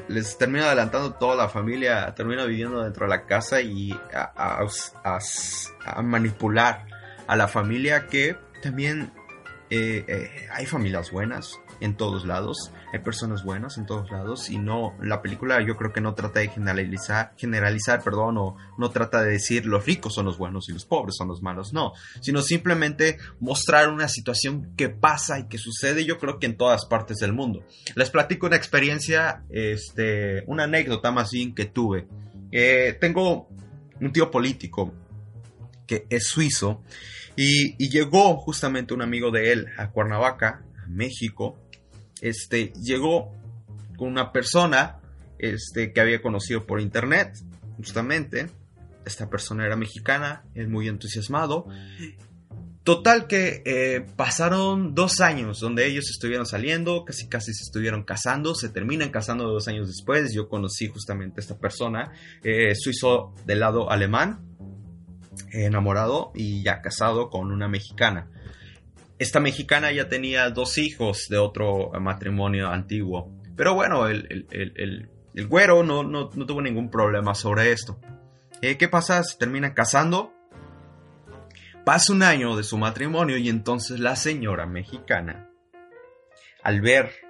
[0.08, 4.65] les termina adelantando toda la familia, termina viviendo dentro de la casa y a,
[5.04, 6.88] a, manipular
[7.28, 9.12] a la familia que también
[9.69, 14.58] eh, eh, hay familias buenas, en todos lados, hay personas buenas en todos lados y
[14.58, 19.22] no, la película yo creo que no trata de generalizar, generalizar, perdón, o no trata
[19.22, 22.42] de decir los ricos son los buenos y los pobres son los malos, no, sino
[22.42, 27.18] simplemente mostrar una situación que pasa y que sucede yo creo que en todas partes
[27.18, 27.63] del mundo.
[27.96, 32.08] Les platico una experiencia, este, una anécdota más bien que tuve.
[32.52, 33.50] Eh, tengo
[34.00, 34.94] un tío político
[35.86, 36.84] que es suizo
[37.36, 41.58] y, y, llegó justamente un amigo de él a Cuernavaca, a México,
[42.21, 43.32] este, llegó
[43.97, 44.99] con una persona
[45.39, 47.38] este, que había conocido por internet,
[47.77, 48.49] justamente.
[49.06, 51.67] Esta persona era mexicana, es muy entusiasmado.
[52.84, 58.56] Total que eh, pasaron dos años donde ellos estuvieron saliendo, casi casi se estuvieron casando,
[58.56, 60.34] se terminan casando dos años después.
[60.34, 64.39] Yo conocí justamente a esta persona, eh, suizo del lado alemán,
[65.51, 68.30] enamorado y ya casado con una mexicana.
[69.19, 73.32] Esta mexicana ya tenía dos hijos de otro matrimonio antiguo.
[73.56, 77.99] Pero bueno, el, el, güero no, no, tuvo ningún problema sobre esto.
[78.62, 79.23] Eh, ¿Qué pasa?
[79.23, 80.34] Se terminan casando.
[81.84, 85.49] Pasa un año de su matrimonio y entonces la señora mexicana,
[86.62, 87.27] al ver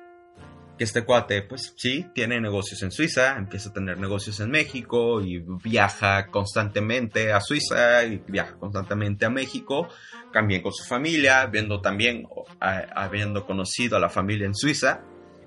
[0.78, 5.22] que este cuate, pues sí, tiene negocios en Suiza, empieza a tener negocios en México
[5.22, 9.90] y viaja constantemente a Suiza y viaja constantemente a México,
[10.32, 12.28] también con su familia, viendo también,
[12.60, 15.02] habiendo conocido a la familia en Suiza,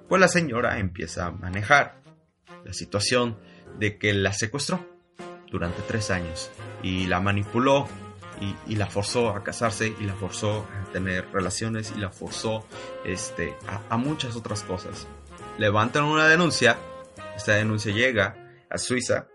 [0.09, 2.03] pues la señora empieza a manejar
[2.64, 3.38] la situación
[3.79, 4.85] de que la secuestró
[5.51, 6.51] durante tres años
[6.83, 7.88] y la manipuló
[8.66, 12.64] y, la forzó a casarse y la forzó a tener relaciones y la forzó
[13.05, 13.55] este,
[13.88, 15.07] a, muchas otras cosas.
[15.61, 16.79] Levantan una denuncia,
[17.37, 18.35] esta denuncia llega
[18.70, 19.29] a Suiza.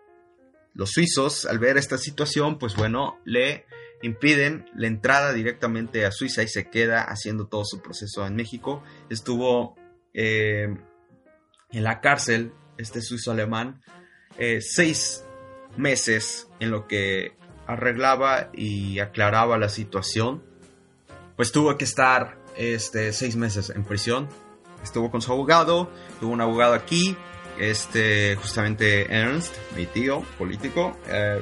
[0.73, 3.67] Los suizos, al ver esta situación, pues bueno, le
[4.01, 8.81] impiden la entrada directamente a Suiza y se queda haciendo todo su proceso en México.
[9.07, 9.75] Estuvo
[10.15, 10.75] eh,
[11.69, 13.83] en la cárcel, este suizo alemán,
[14.39, 15.23] eh, seis
[15.77, 20.43] meses en lo que arreglaba y aclaraba la situación,
[21.35, 24.27] pues tuvo que estar este, seis meses en prisión.
[24.85, 27.17] Estuvo con su abogado, tuvo un abogado aquí,
[27.57, 31.41] este, justamente Ernst, mi tío político, eh,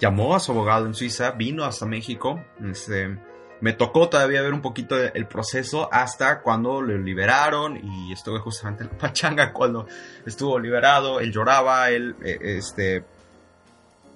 [0.00, 3.18] llamó a su abogado en Suiza, vino hasta México, este,
[3.60, 8.84] me tocó todavía ver un poquito el proceso hasta cuando lo liberaron y estuve justamente
[8.84, 9.86] en la pachanga cuando
[10.24, 13.04] estuvo liberado, él lloraba, él, eh, este,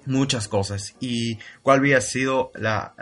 [0.07, 2.95] muchas cosas y cuál había sido la,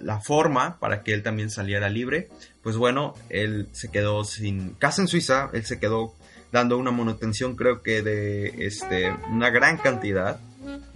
[0.00, 2.28] la, forma para que él también saliera libre.
[2.62, 6.14] Pues bueno, él se quedó sin casa en Suiza, él se quedó
[6.52, 10.38] dando una manutención creo que de este, una gran cantidad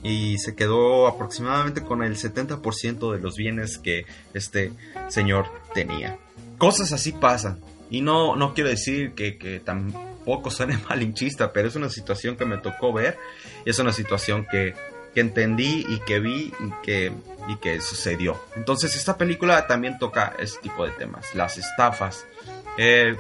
[0.02, 4.72] y se quedó aproximadamente con el 70% de los bienes que este
[5.09, 6.18] señor tenía.
[6.59, 7.61] Cosas así pasan.
[7.90, 12.44] Y no, no quiero decir que, que tampoco suene malinchista, pero es una situación que
[12.44, 13.18] me tocó ver.
[13.64, 14.74] Es una situación que,
[15.16, 17.11] que entendí y que vi y que,
[17.48, 18.38] y que sucedió.
[18.55, 21.35] Entonces esta película también toca ese tipo de temas.
[21.35, 22.26] Las estafas.
[22.76, 23.16] Eh,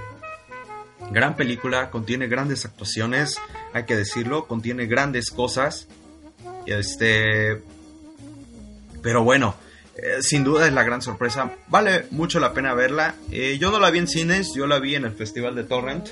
[1.10, 3.38] gran película, contiene grandes actuaciones,
[3.72, 5.88] hay que decirlo, contiene grandes cosas.
[6.66, 7.62] Este,
[9.02, 9.54] pero bueno,
[9.96, 11.52] eh, sin duda es la gran sorpresa.
[11.68, 13.14] Vale mucho la pena verla.
[13.30, 16.08] Eh, yo no la vi en cines, yo la vi en el Festival de Torrent.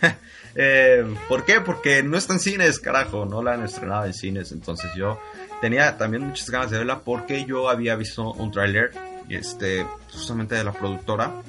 [0.54, 1.60] Eh, ¿Por qué?
[1.60, 4.52] Porque no está en cines, carajo, no la han estrenado en cines.
[4.52, 5.20] Entonces yo
[5.60, 8.92] tenía también muchas ganas de verla porque yo había visto un tráiler,
[9.28, 11.42] este, justamente de la productora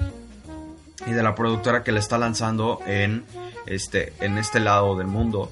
[1.06, 3.26] y de la productora que la está lanzando en
[3.66, 5.52] este, en este lado del mundo.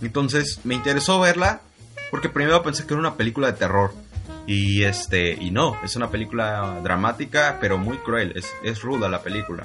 [0.00, 1.62] Entonces me interesó verla
[2.10, 3.92] porque primero pensé que era una película de terror.
[4.46, 9.22] Y este, y no, es una película dramática, pero muy cruel, es, es ruda la
[9.22, 9.64] película.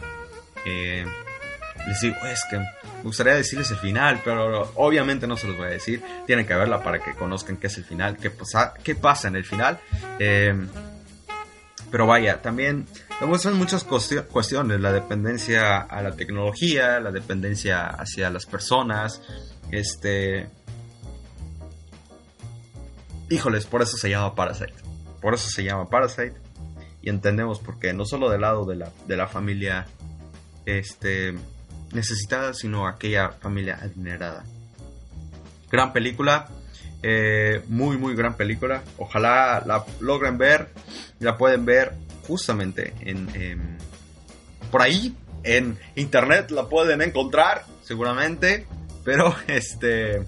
[0.65, 1.05] Eh,
[1.87, 2.67] les digo, es que me
[3.03, 6.03] gustaría decirles el final, pero obviamente no se los voy a decir.
[6.25, 9.35] Tienen que verla para que conozcan qué es el final, qué pasa, qué pasa en
[9.35, 9.79] el final.
[10.19, 10.53] Eh,
[11.91, 12.85] pero vaya, también
[13.19, 19.21] demuestran muchas cuestiones, la dependencia a la tecnología, la dependencia hacia las personas,
[19.71, 20.49] este...
[23.31, 24.73] Híjoles, por eso se llama Parasite.
[25.21, 26.33] Por eso se llama Parasite.
[27.01, 29.85] Y entendemos por qué, no solo del lado de la, de la familia
[30.65, 31.35] este,
[31.93, 34.43] necesitada, sino aquella familia adinerada.
[35.71, 36.47] Gran película,
[37.01, 38.83] eh, muy, muy gran película.
[38.97, 40.69] Ojalá la logren ver.
[41.19, 41.93] La pueden ver
[42.27, 43.77] justamente en,
[44.71, 45.15] por ahí.
[45.43, 48.67] En internet la pueden encontrar, seguramente.
[49.03, 50.23] Pero este.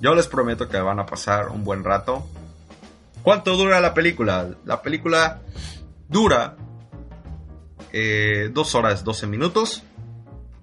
[0.00, 2.26] Yo les prometo que van a pasar un buen rato.
[3.22, 4.50] ¿Cuánto dura la película?
[4.64, 5.40] La película
[6.08, 6.56] dura
[7.92, 9.84] eh, 2 horas 12 minutos.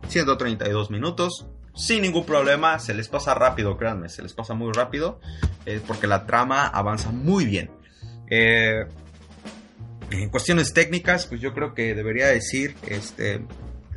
[0.10, 1.48] 132 minutos
[1.80, 5.22] sin ningún problema, se les pasa rápido, créanme, se les pasa muy rápido,
[5.66, 7.72] eh, porque la trama avanza muy bien.
[8.30, 8.86] Eh,
[10.12, 13.46] en cuestiones técnicas, pues yo creo que debería decir, este,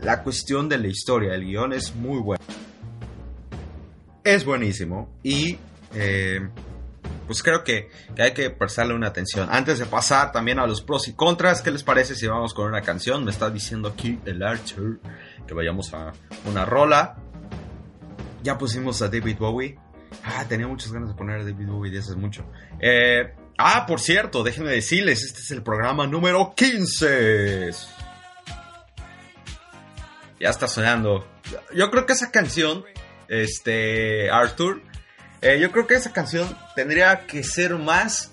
[0.01, 2.45] la cuestión de la historia, el guion es muy bueno.
[4.23, 5.59] Es buenísimo y
[5.95, 6.49] eh,
[7.27, 9.49] pues creo que, que, hay que prestarle una atención.
[9.51, 12.67] Antes de pasar también a los pros y contras, ¿qué les parece si vamos con
[12.67, 13.25] una canción?
[13.25, 15.01] Me está diciendo aquí el Archer
[15.47, 16.13] que vayamos a
[16.45, 17.17] una rola.
[18.43, 19.79] Ya pusimos a David Bowie.
[20.25, 22.45] Ah, tenía muchas ganas de poner a David Bowie de hace mucho.
[22.81, 27.71] Eh, ah, por cierto, déjenme decirles, este es el programa número 15.
[30.41, 31.27] Ya está sonando.
[31.75, 32.85] Yo creo que esa canción,
[33.29, 34.83] este, Arthur,
[35.41, 38.33] eh, yo creo que esa canción tendría que ser más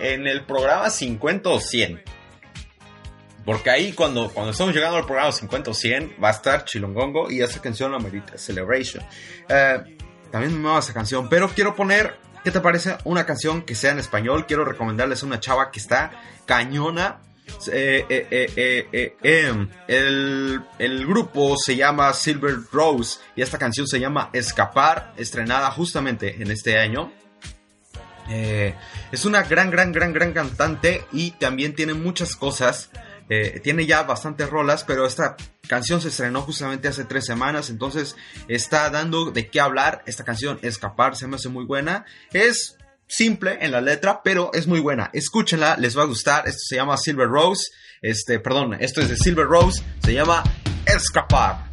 [0.00, 2.02] en el programa 50 o 100.
[3.48, 7.30] Porque ahí cuando, cuando estamos llegando al programa 50 o 100 va a estar Chilongongo
[7.30, 9.02] y esa canción la merita, Celebration.
[9.48, 9.96] Eh,
[10.30, 12.98] también me mama esa canción, pero quiero poner, ¿qué te parece?
[13.04, 14.44] Una canción que sea en español.
[14.44, 16.10] Quiero recomendarles una chava que está
[16.44, 17.22] cañona.
[17.72, 19.16] Eh, eh,
[19.86, 26.42] el, el, grupo se llama Silver Rose y esta canción se llama Escapar, estrenada justamente
[26.42, 27.10] en este año.
[28.28, 32.90] es una gran, gran, gran, gran cantante y también tiene muchas cosas
[33.28, 38.16] eh, tiene ya bastantes rolas, pero esta canción se estrenó justamente hace tres semanas, entonces
[38.48, 40.02] está dando de qué hablar.
[40.06, 42.04] Esta canción, Escapar, se me hace muy buena.
[42.32, 42.76] Es
[43.06, 45.10] simple en la letra, pero es muy buena.
[45.12, 46.46] Escúchenla, les va a gustar.
[46.46, 47.70] Esto se llama Silver Rose.
[48.00, 49.82] Este, perdón, esto es de Silver Rose.
[50.02, 50.42] Se llama
[50.86, 51.67] Escapar.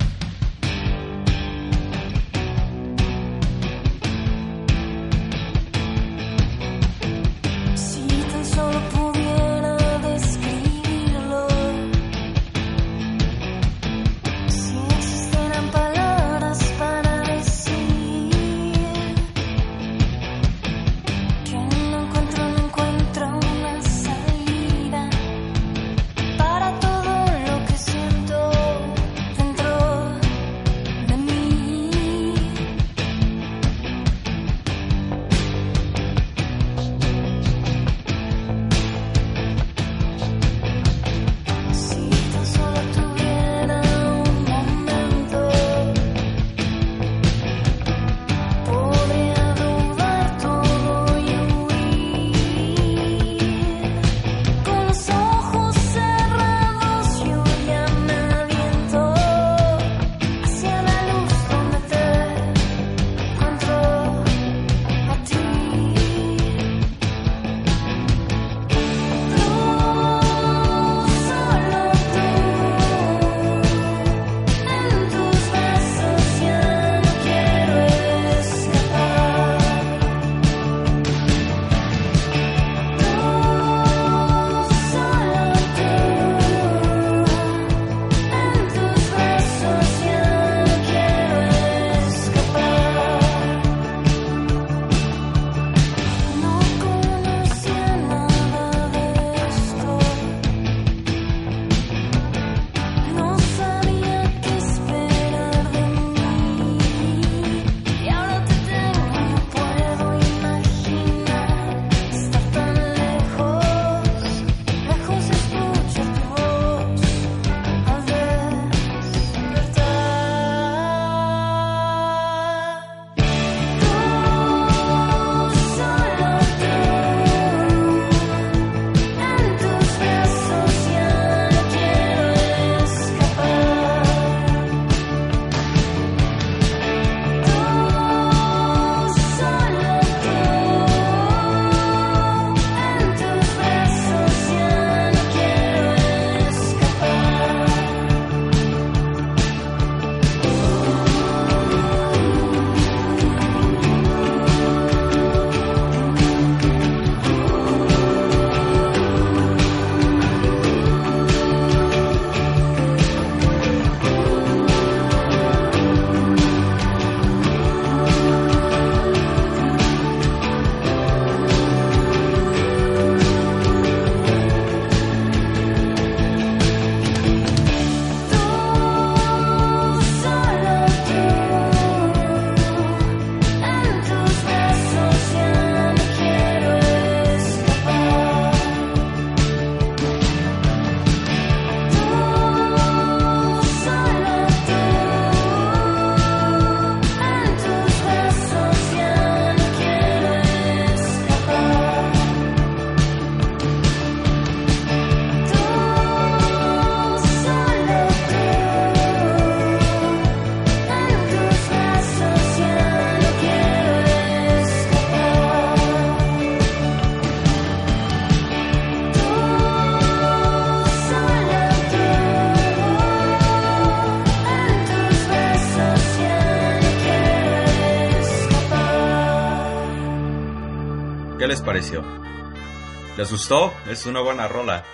[231.76, 233.74] ¿Les gustó?
[233.90, 234.86] Es una buena rola.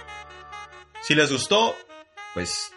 [1.04, 1.76] Si les gustó,
[2.34, 2.74] pues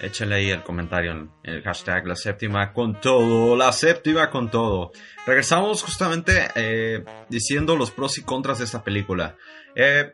[0.00, 4.90] échenle ahí el comentario en el hashtag la séptima con todo, la séptima con todo.
[5.28, 9.36] Regresamos justamente eh, diciendo los pros y contras de esta película.
[9.76, 10.12] Eh,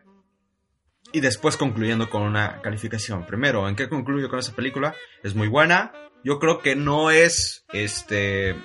[1.11, 3.25] y después concluyendo con una calificación.
[3.25, 4.95] Primero, ¿en qué concluyo con esta película?
[5.23, 5.91] Es muy buena.
[6.23, 8.57] Yo creo que no es, este,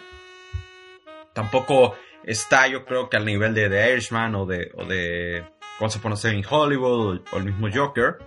[1.34, 5.46] tampoco está, yo creo que al nivel de The Irishman o de, o de
[5.80, 8.18] Once a Hollywood o el mismo Joker.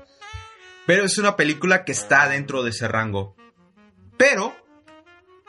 [0.86, 3.36] Pero es una película que está dentro de ese rango.
[4.16, 4.54] Pero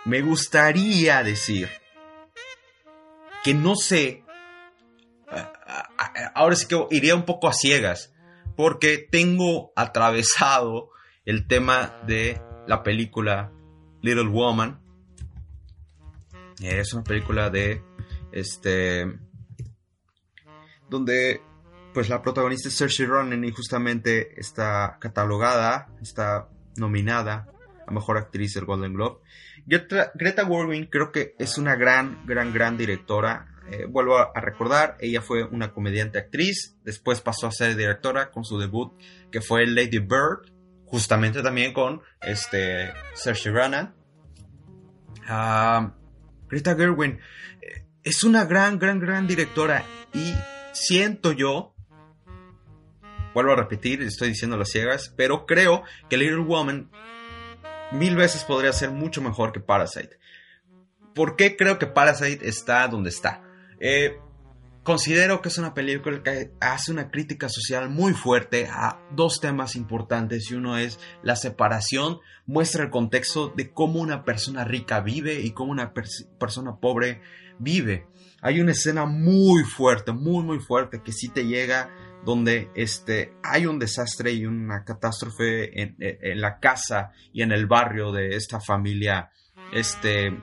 [0.05, 1.69] me gustaría decir
[3.43, 4.23] que no sé.
[6.33, 8.13] Ahora sí que iría un poco a ciegas.
[8.55, 10.89] Porque tengo atravesado
[11.25, 13.51] el tema de la película
[14.01, 14.79] Little Woman.
[16.61, 17.81] Es una película de.
[18.32, 19.19] Este.
[20.89, 21.41] Donde
[21.95, 27.47] pues la protagonista es Saoirse Ronan y justamente está catalogada, está nominada
[27.88, 29.21] a Mejor Actriz del Golden Globe.
[29.65, 33.47] Greta, Greta Gerwig creo que es una gran, gran, gran directora.
[33.71, 38.43] Eh, vuelvo a, recordar, ella fue una comediante actriz, después pasó a ser directora con
[38.43, 38.93] su debut
[39.32, 40.51] que fue Lady Bird,
[40.86, 42.93] justamente también con este
[43.45, 43.95] Ronan.
[45.28, 45.95] Ah,
[46.49, 47.19] Greta Gerwig eh,
[48.06, 49.84] es una gran, gran, gran directora
[50.14, 50.34] y
[50.72, 51.74] siento yo
[53.34, 56.89] vuelvo a repetir, estoy diciendo las ciegas, pero creo que Little Woman
[57.91, 60.20] mil veces podría ser mucho mejor que Parasite.
[61.14, 63.41] ¿Por qué creo que Parasite está donde está?
[63.80, 64.20] Eh,
[64.84, 69.76] considero que es una película que hace una crítica social muy fuerte a dos temas
[69.76, 75.41] importantes y uno es la separación, muestra el contexto de cómo una persona rica vive
[75.41, 77.22] y cómo una persona pobre
[77.60, 78.08] vive.
[78.41, 81.89] Hay una escena muy fuerte, muy muy fuerte que sí te llega
[82.26, 88.12] donde este, hay un desastre y una catástrofe en, la casa y en el barrio
[88.12, 89.30] de esta familia,
[89.72, 90.36] este,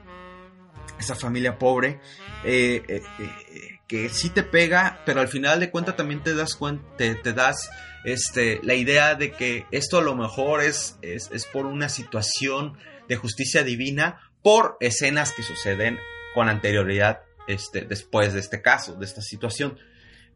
[0.99, 2.01] esta familia pobre,
[2.45, 6.55] eh, eh, eh, que sí te pega, pero al final de cuentas también te das
[6.55, 7.69] cuenta, te, das
[8.05, 12.79] este, la idea de que esto a lo mejor es, es, es por una situación
[13.09, 15.99] de justicia divina, por escenas que suceden
[16.35, 19.79] con anterioridad este, después de este caso, de esta situación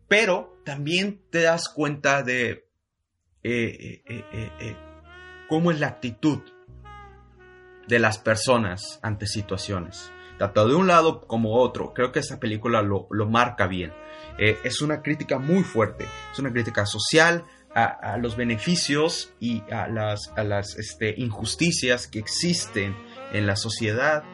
[0.09, 2.69] pero también te das cuenta de
[3.43, 4.77] eh, eh, eh,
[5.49, 6.41] cómo es la actitud
[7.89, 11.93] de las personas ante situaciones, tanto de un lado como otro.
[11.95, 13.93] Creo que esta película lo, marca bien.
[14.39, 17.45] es una crítica muy fuerte, es una crítica social
[17.75, 22.97] a, los beneficios y a las, a las este, injusticias que existen
[23.33, 24.25] en la sociedad.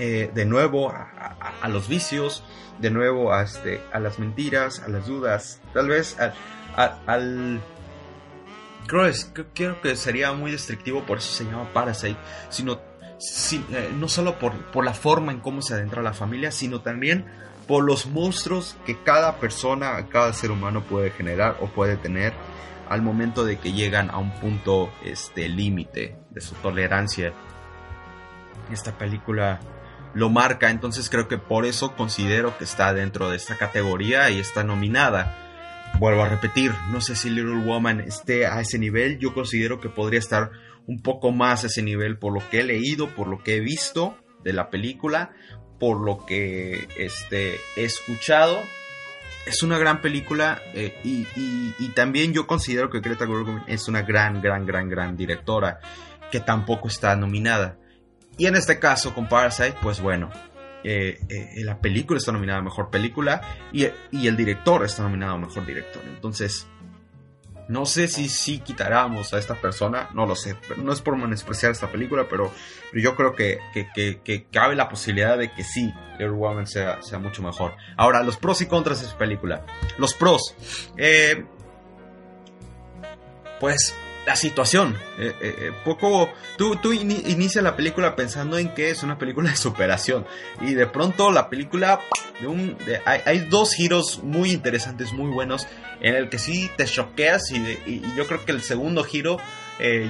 [0.00, 2.42] De nuevo a los vicios,
[2.80, 6.16] de nuevo a, este, a las mentiras, a las dudas, tal vez
[7.06, 7.60] al...
[8.86, 9.12] Creo,
[9.54, 12.80] creo, que sería muy destructivo, por eso se llama Parasite, sino
[13.52, 17.26] eh, no solo por, por la forma en cómo se adentra la familia, sino también
[17.68, 22.32] por los monstruos que cada persona, cada ser humano puede generar o puede tener
[22.88, 27.32] al momento de que llegan a un punto este límite de su tolerancia.
[28.72, 29.60] Esta película
[30.14, 34.40] lo marca, entonces creo que por eso considero que está dentro de esta categoría y
[34.40, 35.36] está nominada.
[35.98, 39.88] Vuelvo a repetir, no sé si Little Woman esté a ese nivel, yo considero que
[39.88, 40.50] podría estar
[40.86, 43.60] un poco más a ese nivel por lo que he leído, por lo que he
[43.60, 45.32] visto de la película,
[45.78, 48.60] por lo que este, he escuchado.
[49.46, 51.24] Es una gran película eh, y,
[51.94, 55.80] también yo considero que Greta Gerwig es una gran, gran, gran, gran directora
[56.30, 57.79] que tampoco está nominada.
[58.40, 60.30] Y en este caso, con Parasite, pues bueno,
[60.82, 65.38] eh, eh, la película está nominada a Mejor Película y, el director está nominado a
[65.38, 66.02] Mejor Director.
[66.06, 66.66] Entonces,
[67.68, 70.56] no sé si sí quitáramos a esta persona, no lo sé.
[70.78, 72.50] No es por menospreciar esta película, pero,
[72.94, 73.58] yo creo que,
[74.50, 77.74] cabe la posibilidad de que sí, Little Woman sea, sea mucho mejor.
[77.98, 79.66] Ahora, los pros y contras de esta película.
[79.98, 80.54] Los pros.
[80.96, 81.44] Eh,
[83.60, 83.94] pues
[84.26, 84.96] la situación.
[85.18, 86.30] Eh, eh, eh, poco.
[86.56, 90.26] Tú, tú inicia la película pensando en que es una película de superación.
[90.60, 92.00] Y de pronto la película.
[92.40, 95.66] De un, hay, dos giros muy interesantes, muy buenos.
[96.00, 97.50] En el que sí te choqueas.
[97.50, 99.38] Y, yo creo que el segundo giro.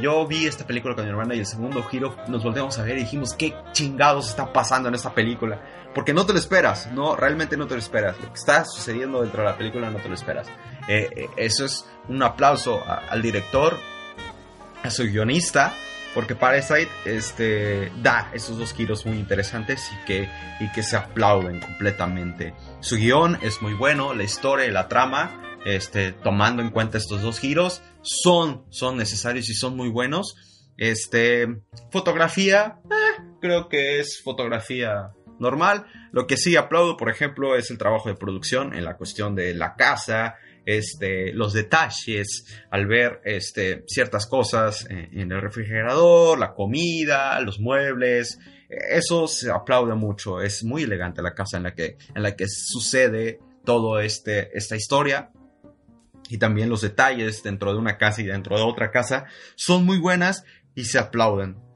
[0.01, 1.35] yo vi esta película con mi hermana.
[1.35, 4.95] Y el segundo giro nos volteamos a ver y dijimos: ¿Qué chingados está pasando en
[4.95, 5.61] esta película?
[5.95, 6.91] Porque no te lo esperas.
[6.93, 8.17] No, realmente no te lo esperas.
[8.21, 10.49] Lo que está sucediendo dentro de la película no te lo esperas.
[11.37, 13.77] eso es un aplauso al director
[14.83, 15.75] a su guionista
[16.15, 20.29] porque Parasite este, da esos dos giros muy interesantes y que,
[20.59, 22.55] y que se aplauden completamente.
[22.81, 27.23] Su guion es muy bueno, la historia y la trama, este, tomando en cuenta estos
[27.23, 30.35] dos giros, son, son necesarios y son muy buenos.
[30.77, 31.47] Este,
[31.93, 35.87] fotografía, eh, creo que es fotografía normal.
[36.13, 39.55] Lo que sí aplaudo, por ejemplo, es el trabajo de producción en la cuestión de
[39.55, 47.41] la casa, este, los detalles al ver este, ciertas cosas en, el refrigerador, la comida,
[47.41, 48.39] los muebles.
[48.69, 50.41] Eso se aplaude mucho.
[50.41, 54.77] Es muy elegante la casa en la que, en la que sucede todo este, esta
[54.77, 55.31] historia.
[56.29, 59.99] Y también los detalles dentro de una casa y dentro de otra casa son muy
[59.99, 60.45] buenas
[60.75, 61.70] y se aplauden.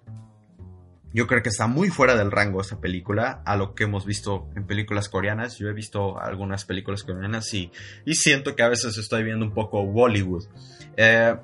[1.14, 4.48] Yo creo que está muy fuera del rango esta película a lo que hemos visto
[4.56, 5.56] en películas coreanas.
[5.58, 7.70] Yo he visto algunas películas coreanas y,
[8.04, 10.44] y siento que a veces estoy viendo un poco Bollywood.
[10.96, 11.36] Eh,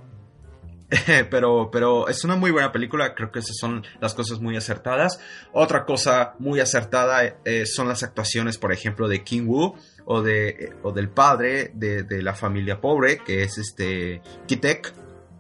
[1.31, 5.21] pero, pero es una muy buena película, creo que esas son las cosas muy acertadas.
[5.53, 10.73] Otra cosa muy acertada eh, son las actuaciones, por ejemplo, de King Woo o, de,
[10.83, 14.93] o del padre de, de, la familia pobre, que es este Kitek,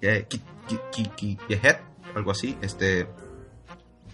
[0.02, 0.28] eh,
[2.14, 3.08] algo así, este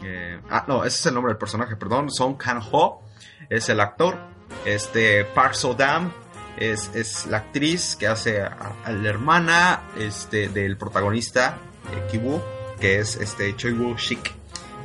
[0.07, 2.11] eh, ah, no, ese es el nombre del personaje, perdón.
[2.11, 3.03] Song Kang-ho
[3.51, 4.17] es el actor.
[4.65, 6.13] Este, Park So-dam
[6.57, 11.59] es, la actriz que hace a, la hermana este, del protagonista,
[11.93, 12.41] eh, Kibu,
[12.81, 14.33] que es este, Choi Woo-shik.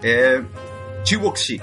[0.02, 0.42] Eh,
[1.04, 1.62] Choi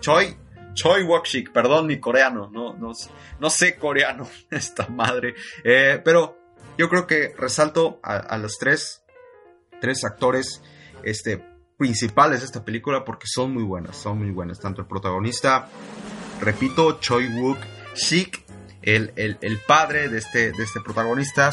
[0.00, 0.36] Choi,
[0.74, 2.92] Choi Woo-shik, perdón mi coreano, no, no,
[3.38, 5.34] no sé coreano, esta madre.
[5.64, 6.36] Eh, pero
[6.76, 9.02] yo creo que resalto a, a los tres,
[9.80, 10.62] tres actores
[11.02, 11.49] este,
[11.80, 14.60] principales de esta película porque son muy buenas, son muy buenas.
[14.60, 15.66] Tanto el protagonista,
[16.38, 17.56] repito, Choi Wook
[17.94, 18.44] Sik,
[18.82, 21.50] el, el, padre de este, de este protagonista,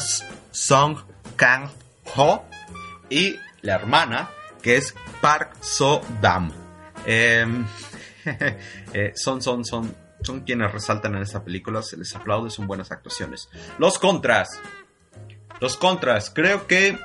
[0.50, 0.98] Song
[1.36, 1.70] Kang
[2.14, 2.44] Ho,
[3.08, 4.28] y la hermana,
[4.60, 6.52] que es Park So Dam.
[7.06, 7.64] Em,
[8.92, 12.92] eh, son, son, son, son quienes resaltan en esta película, se les aplaude, son buenas
[12.92, 13.48] actuaciones.
[13.78, 14.60] Los contras.
[15.58, 16.98] Los contras, creo que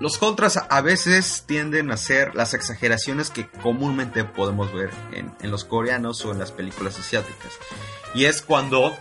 [0.00, 5.64] los contras a veces tienden a ser las exageraciones que comúnmente podemos ver en, los
[5.64, 7.52] coreanos o en las películas asiáticas.
[8.14, 8.96] Y es cuando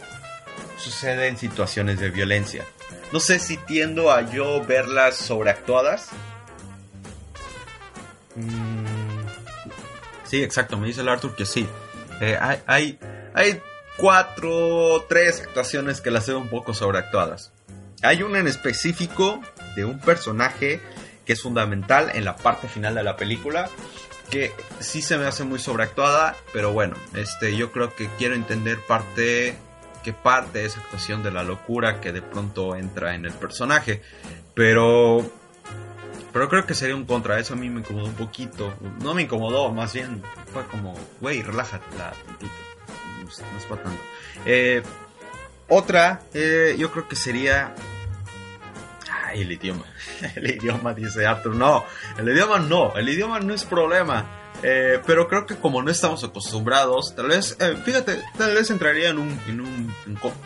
[0.77, 2.65] suceden situaciones de violencia.
[3.11, 6.09] No sé si tiendo a yo verlas sobreactuadas.
[8.35, 8.85] Mm,
[10.23, 11.67] sí, exacto, me dice el Arthur que sí.
[12.21, 12.99] Eh, hay, hay,
[13.35, 13.61] hay
[13.97, 17.51] cuatro, tres actuaciones que las veo un poco sobreactuadas.
[18.01, 19.41] Hay una en específico
[19.77, 20.81] de un personaje
[21.23, 23.69] que es fundamental en la parte final de la película
[24.29, 28.79] que sí se me hace muy sobreactuada, pero bueno, este yo creo que quiero entender
[28.85, 29.55] parte
[30.03, 34.01] que parte esa actuación de la locura que de pronto entra en el personaje,
[34.53, 35.23] pero
[36.33, 39.21] pero creo que sería un contra, eso a mí me incomodó un poquito, no me
[39.21, 40.21] incomodó, más bien
[40.51, 42.51] fue como, güey, relájate la tantito,
[43.23, 44.01] no, es para tanto.
[44.45, 44.83] Eh,
[45.69, 47.73] otra, eh, yo creo que sería
[49.41, 49.85] el idioma.
[50.35, 51.55] El idioma, dice Arthur.
[51.55, 51.85] No,
[52.17, 52.95] el idioma no.
[52.95, 54.25] El idioma no es problema.
[54.63, 59.09] Eh, pero creo que como no estamos acostumbrados, tal vez, eh, fíjate, tal vez entraría
[59.09, 59.93] en un, en un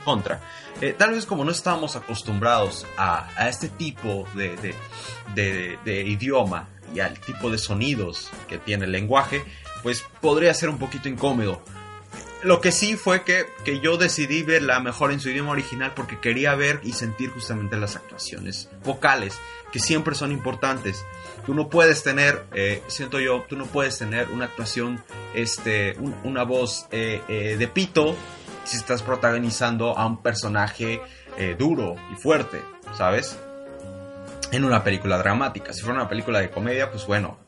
[0.04, 0.42] contra.
[0.82, 4.76] Eh, tal vez como no estamos acostumbrados a, a este tipo de, de,
[5.36, 9.44] de, de, idioma y al tipo de sonidos que tiene el lenguaje,
[9.82, 11.62] pues podría ser un poquito incómodo.
[12.44, 16.20] Lo que sí fue que, que, yo decidí verla mejor en su idioma original porque
[16.20, 19.40] quería ver y sentir justamente las actuaciones vocales,
[19.72, 21.06] que siempre son importantes.
[21.46, 25.04] Tú no puedes tener, eh, siento yo, tú no puedes tener una actuación,
[25.36, 28.16] este, una voz eh, eh, de pito
[28.64, 31.02] si estás protagonizando a un personaje
[31.58, 32.62] duro y fuerte,
[32.96, 33.40] ¿sabes?
[34.52, 35.74] En una película dramática.
[35.74, 37.40] Si fuera una película de comedia, pues bueno,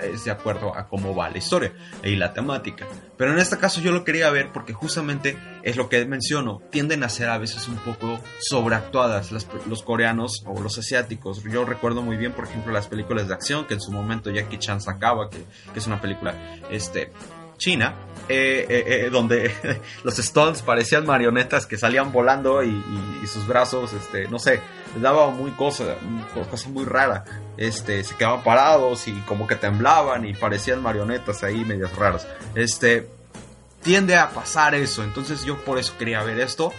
[0.00, 1.72] de acuerdo a cómo va la historia
[2.02, 2.86] y la temática.
[3.16, 7.04] Pero en este caso yo lo quería ver porque justamente es lo que menciono, tienden
[7.04, 11.42] a ser a veces un poco sobreactuadas los coreanos o los asiáticos.
[11.44, 14.58] Yo recuerdo muy bien, por ejemplo, las películas de acción que en su momento Jackie
[14.58, 15.44] Chan sacaba, que,
[15.74, 16.34] es una película
[16.70, 17.12] este,
[17.56, 17.94] china,
[18.28, 19.52] eh, eh, eh, donde
[20.04, 22.82] los Stones parecían marionetas que salían volando y,
[23.26, 24.60] sus brazos, este, no sé,
[25.00, 25.96] daba muy cosa,
[26.50, 27.24] cosa muy rara.
[27.60, 32.26] Este, se quedaban parados y como que temblaban y parecían marionetas ahí medias raras.
[32.56, 33.08] Este,
[33.82, 36.72] tiende a pasar eso, entonces yo por eso quería ver esto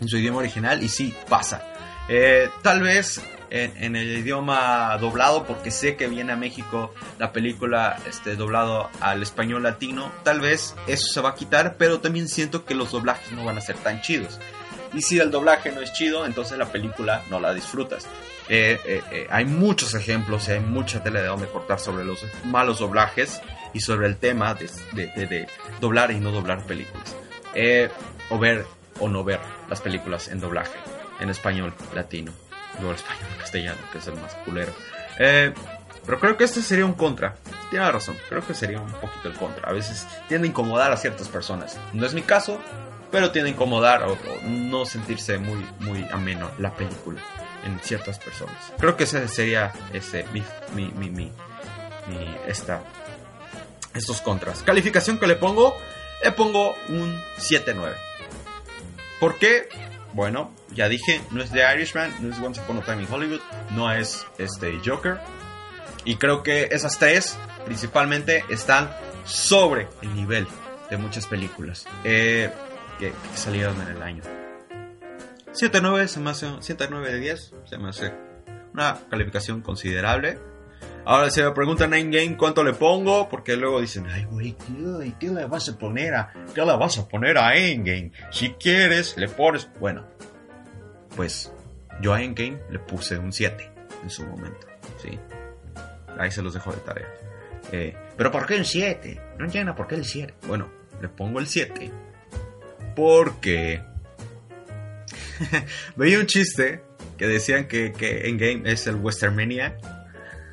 [0.00, 1.64] en su idioma original y sí, pasa.
[2.62, 3.20] tal vez
[3.50, 9.22] en, el idioma doblado porque sé que viene a México la película este, doblado al
[9.22, 10.10] español latino.
[10.22, 13.58] Tal vez eso se va a quitar, pero también siento que los doblajes no van
[13.58, 14.38] a ser tan chidos.
[14.92, 18.06] Y si el doblaje no es chido, entonces la película no la disfrutas.
[18.48, 22.26] Eh, eh, eh, hay muchos ejemplos y hay mucha tela de donde cortar sobre los
[22.44, 23.40] malos doblajes
[23.72, 25.46] y sobre el tema de,
[25.80, 27.14] doblar y no doblar películas.
[28.28, 28.66] o ver
[28.98, 29.38] o no ver
[29.68, 30.76] las películas en doblaje,
[31.20, 32.32] en español latino,
[32.82, 34.72] no español castellano, que es el más culero.
[35.16, 37.36] pero creo que este sería un contra.
[37.70, 39.68] Tiene razón, creo que sería un poquito el contra.
[39.68, 41.78] A veces tiende a incomodar a ciertas personas.
[41.92, 42.60] No es mi caso,
[43.10, 47.20] pero tiende a incomodar o, no sentirse muy, muy ameno la película
[47.64, 48.72] en ciertas personas.
[48.78, 50.42] Creo que ese sería ese, mi,
[50.74, 51.32] mi, mi, mi,
[52.46, 52.82] esta,
[53.94, 54.62] estos contras.
[54.62, 55.76] Calificación que le pongo,
[56.22, 57.94] le pongo un 7-9.
[59.18, 59.68] ¿Por qué?
[60.12, 63.40] Bueno, ya dije, no es The Irishman, no es Once Upon a Time in Hollywood,
[63.70, 65.20] no es este Joker.
[66.04, 68.90] Y creo que esas tres principalmente están
[69.24, 70.46] sobre el nivel
[70.88, 72.50] de muchas películas eh,
[73.00, 74.22] que salieron en el año.
[75.52, 78.12] 7-9 se me hace 7-9 de 10 se me hace
[78.72, 80.38] una calificación considerable.
[81.04, 85.14] Ahora se me preguntan en game cuánto le pongo, porque luego dicen, ay güey, ¿qué,
[85.18, 88.12] ¿qué, le vas a poner a, qué le vas a poner a Endgame?
[88.30, 90.06] Si quieres, le pones, bueno,
[91.16, 91.52] pues
[92.02, 93.72] yo a Endgame le puse un 7
[94.02, 94.66] en su momento,
[94.98, 95.18] sí.
[96.18, 97.08] Ahí se los dejo de tarea.
[97.72, 99.20] Eh, pero ¿por qué un 7?
[99.38, 100.34] No entiendo por qué el 7.
[100.46, 100.70] Bueno,
[101.00, 101.90] le pongo el 7
[102.94, 103.80] porque
[105.96, 106.82] Veía un chiste
[107.18, 109.76] que decían que, que Endgame es el Westermania.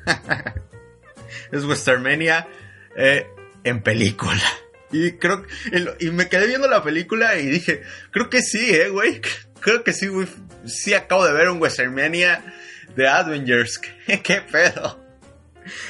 [1.52, 2.48] es Westermania
[2.96, 3.26] eh,
[3.64, 4.42] en película.
[4.90, 5.44] Y creo
[6.00, 9.20] y me quedé viendo la película y dije, creo que sí, eh, güey.
[9.60, 10.28] Creo que sí, güey.
[10.66, 12.54] Sí acabo de ver un Westermania
[12.94, 13.80] de Avengers.
[14.06, 15.04] ¿Qué pedo?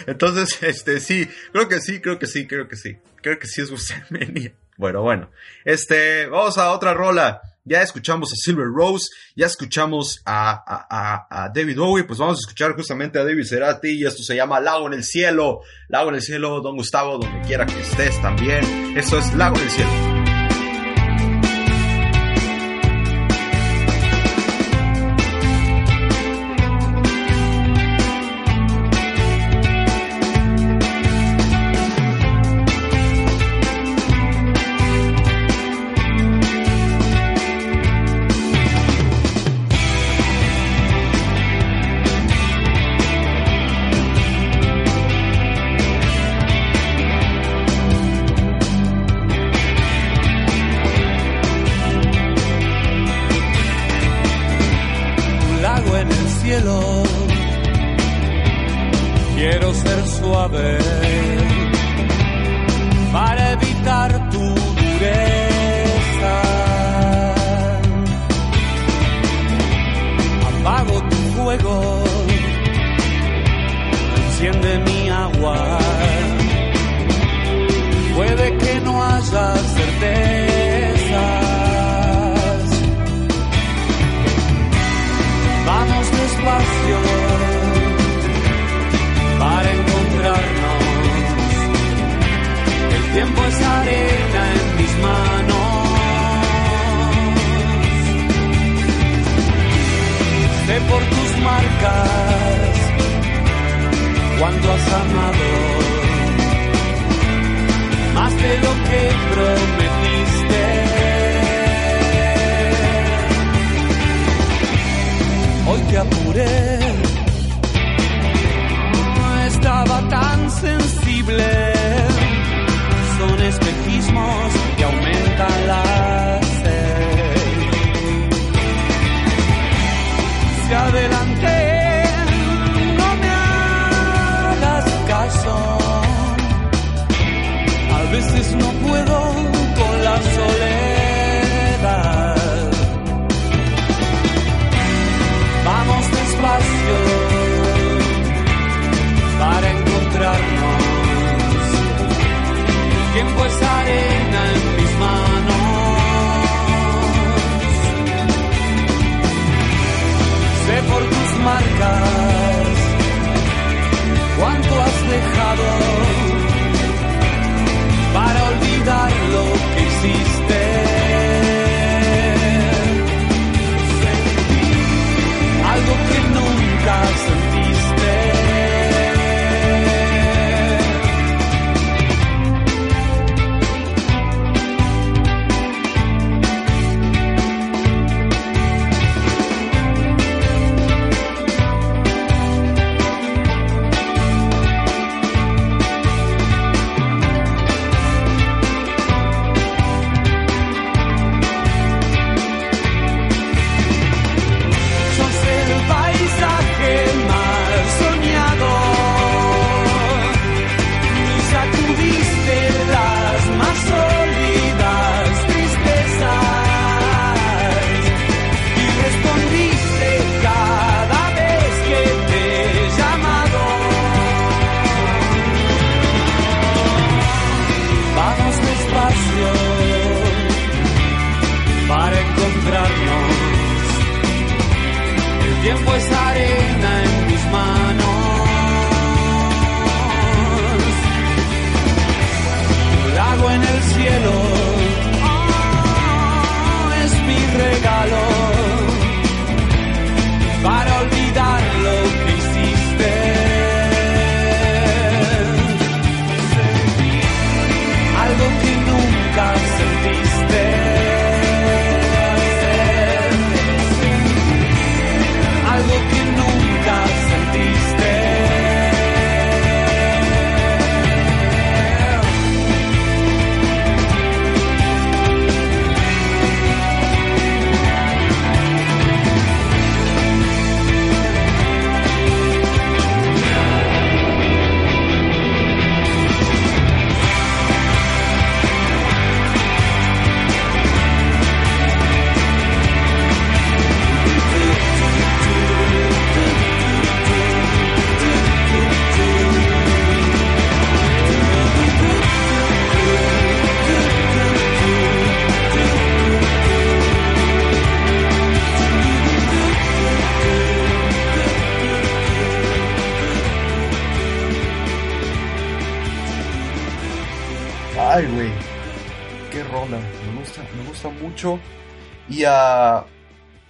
[0.07, 2.97] Entonces, este, sí, creo que sí, creo que sí, creo que sí.
[3.21, 4.55] Creo que sí es Westermania.
[4.79, 5.31] Bueno, bueno.
[5.67, 12.05] Este, vamos a otra rola ya escuchamos a Silver Rose, ya escuchamos a, David Bowie,
[12.05, 15.05] pues vamos a escuchar justamente a David Cerati y esto se llama Lago en el
[15.05, 19.57] Cielo, Lago en el Cielo, Don Gustavo, donde quiera que estés también, eso es Lago
[19.57, 20.18] en el Cielo.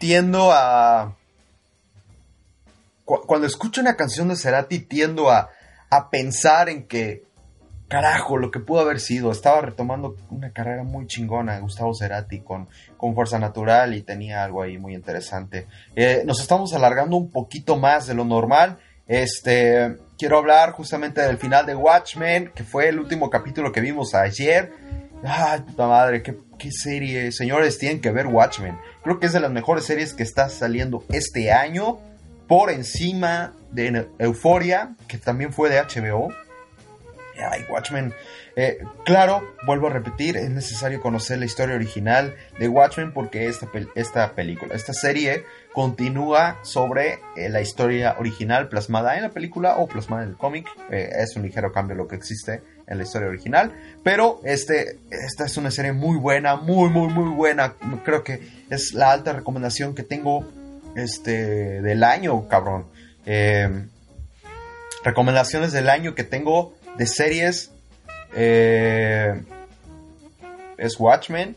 [0.09, 1.17] Tiendo a.
[3.05, 5.51] cuando escucho una canción de Cerati, tiendo a,
[5.91, 7.29] a pensar en que.
[7.89, 9.31] Carajo, lo que pudo haber sido.
[9.31, 14.63] Estaba retomando una carrera muy chingona, Gustavo Cerati, con, con Fuerza Natural y tenía algo
[14.63, 15.67] ahí muy interesante.
[15.95, 18.79] Eh, nos estamos alargando un poquito más de lo normal.
[19.07, 24.15] Este, quiero hablar justamente del final de Watchmen, que fue el último capítulo que vimos
[24.15, 24.71] ayer.
[25.25, 27.33] Ay, puta madre, qué, serie.
[27.33, 28.79] Señores, tienen que ver Watchmen.
[29.09, 31.99] Creo que es de las mejores series que está saliendo este año.
[32.47, 36.29] Por encima de Euphoria, que también fue de HBO.
[37.51, 38.13] Ay, Watchmen.
[38.55, 43.71] Eh, claro, vuelvo a repetir, es necesario conocer la historia original de Watchmen porque esta,
[43.95, 45.47] esta película, esta serie
[45.79, 50.67] continúa sobre eh, la historia original plasmada en la película o plasmada en el cómic.
[50.91, 53.73] Eh, es un ligero cambio lo que existe en la historia original.
[54.03, 57.75] Pero este, esta es una serie muy buena, muy, muy, muy buena.
[58.05, 60.49] Creo que es la alta recomendación que tengo
[60.97, 62.87] este, del año, cabrón.
[63.25, 63.89] Em,
[65.05, 67.71] recomendaciones del año que tengo de series.
[68.35, 69.45] Eh,
[70.77, 71.57] es Watchmen.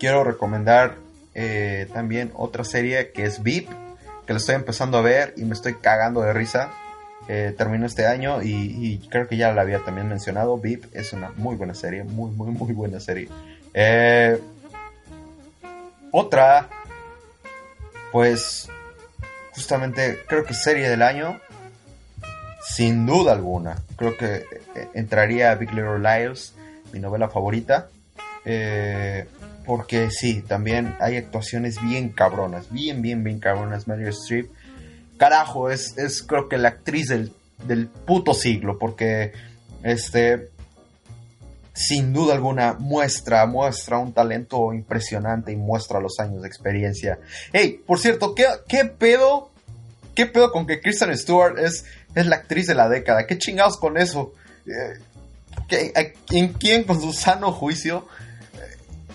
[0.00, 1.03] Quiero recomendar
[1.34, 3.68] eh, también otra serie que es VIP,
[4.26, 6.70] que la estoy empezando a ver y me estoy cagando de risa.
[7.26, 10.58] Eh, terminó este año y, creo que ya la había también mencionado.
[10.58, 13.28] VIP es una muy buena serie, muy, muy, muy buena serie.
[13.72, 14.38] Eh,
[16.10, 16.68] otra,
[18.12, 18.68] pues,
[19.52, 21.40] justamente creo que serie del año,
[22.62, 23.76] sin duda alguna.
[23.96, 24.44] Creo que
[24.94, 26.54] entraría Big Little Lies,
[26.92, 27.88] mi novela favorita.
[28.44, 29.26] Eh,
[29.64, 33.88] porque sí, también hay actuaciones bien cabronas, bien, bien, bien cabronas.
[33.88, 34.50] Meryl Streep,
[35.16, 37.32] carajo, es, es creo que la actriz del,
[37.66, 39.32] del puto siglo, porque
[39.82, 40.50] este,
[41.72, 47.18] sin duda alguna, muestra, muestra un talento impresionante y muestra los años de experiencia.
[47.52, 49.50] Hey, por cierto, ¿qué, qué pedo?
[50.14, 51.84] ¿Qué pedo con que Kristen Stewart es,
[52.14, 53.26] es la actriz de la década?
[53.26, 54.32] ¿Qué chingados con eso?
[54.66, 58.06] Eh, ¿En quién con su sano juicio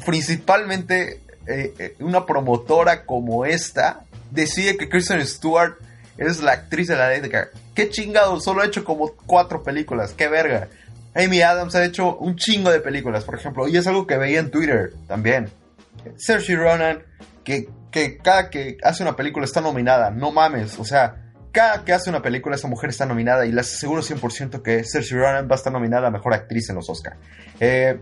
[0.06, 5.78] principalmente eh, eh, una promotora como esta decide que Kristen Stewart
[6.18, 7.50] es la actriz de la década.
[7.74, 10.68] Qué chingado, solo ha hecho como cuatro películas, qué verga.
[11.16, 14.40] Amy Adams ha hecho un chingo de películas, por ejemplo, y es algo que veía
[14.40, 15.50] en Twitter también.
[16.18, 17.04] Saoirse Ronan,
[17.44, 21.94] que, que cada que hace una película está nominada, no mames, o sea, cada que
[21.94, 25.54] hace una película esa mujer está nominada y les aseguro 100% que Saoirse Ronan va
[25.54, 27.18] a estar nominada a Mejor Actriz en los Oscar.
[27.60, 28.00] Eh,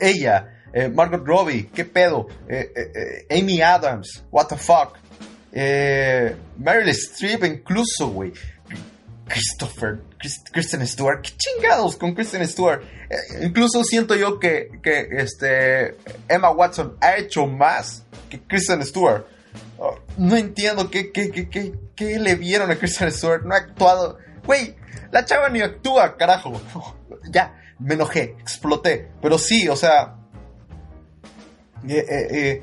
[0.00, 2.28] ella, eh, Margot Robbie, ¿qué pedo?
[2.48, 4.98] Eh, eh, Amy Adams, what the fuck?
[5.52, 8.32] Meryl Streep incluso, güey.
[9.28, 10.00] Christopher,
[10.52, 12.82] Kristen Stewart, qué chingados con Kristen Stewart.
[13.42, 15.96] incluso siento yo que, que, este,
[16.28, 19.26] Emma Watson ha hecho más que Kristen Stewart.
[19.78, 23.44] Oh, no entiendo qué, qué, qué, qué, qué le vieron a Kristen Stewart.
[23.44, 24.18] No ha actuado.
[24.44, 24.76] Güey,
[25.10, 26.60] la chava ni actúa, carajo.
[27.30, 29.10] ya, me enojé, exploté.
[29.20, 30.16] Pero sí, o sea.
[31.88, 32.62] Eh, eh, eh,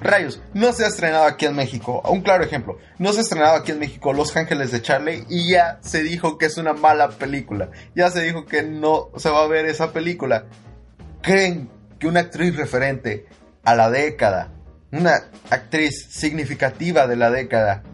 [0.00, 2.02] rayos, no se ha estrenado aquí en México.
[2.08, 5.52] Un claro ejemplo, no se ha estrenado aquí en México Los Ángeles de Charlie y
[5.52, 7.70] ya se dijo que es una mala película.
[7.94, 10.46] Ya se dijo que no se va a ver esa película.
[11.20, 13.26] ¿Creen que una actriz referente
[13.62, 14.52] a la década,
[14.90, 17.84] una actriz significativa de la década,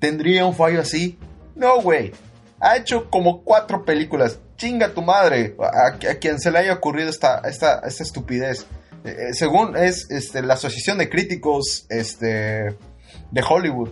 [0.00, 1.18] tendría un fallo así?
[1.54, 2.12] No, güey.
[2.60, 7.40] Ha hecho como cuatro películas chinga tu madre, a, quien se le haya ocurrido esta,
[7.40, 8.66] esta, esta estupidez.
[9.04, 12.76] Eh, eh, según es este, la Asociación de Críticos este,
[13.30, 13.90] de Hollywood,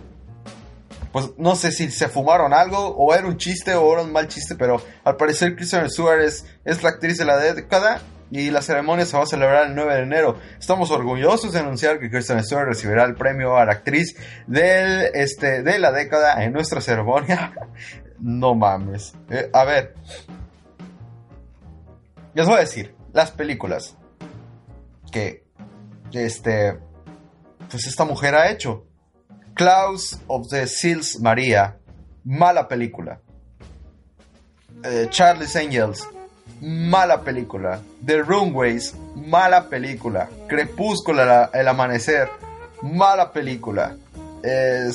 [1.13, 4.27] pues no sé si se fumaron algo o era un chiste o era un mal
[4.27, 8.01] chiste, pero al parecer Kristen Stewart es, la actriz de la década
[8.31, 10.37] y la ceremonia se va a celebrar el 9 de enero.
[10.59, 14.15] Estamos orgullosos de anunciar que Kristen Stewart recibirá el premio a la actriz
[14.47, 17.53] del, este, de la década en nuestra ceremonia.
[18.19, 19.13] no mames.
[19.29, 19.93] Eh, a ver,
[22.33, 23.95] les voy a decir, las películas
[25.11, 25.43] que
[26.11, 26.79] este
[27.69, 28.85] pues esta mujer ha hecho.
[29.55, 31.77] Klaus of the Seals Maria,
[32.23, 33.19] mala película.
[34.83, 36.07] Eh, Charlie's Angels,
[36.61, 37.81] mala película.
[38.05, 40.29] The Runways, mala película.
[40.47, 41.23] Crepúsculo,
[41.53, 42.29] el amanecer,
[42.81, 43.95] mala película.
[44.43, 44.89] Eh,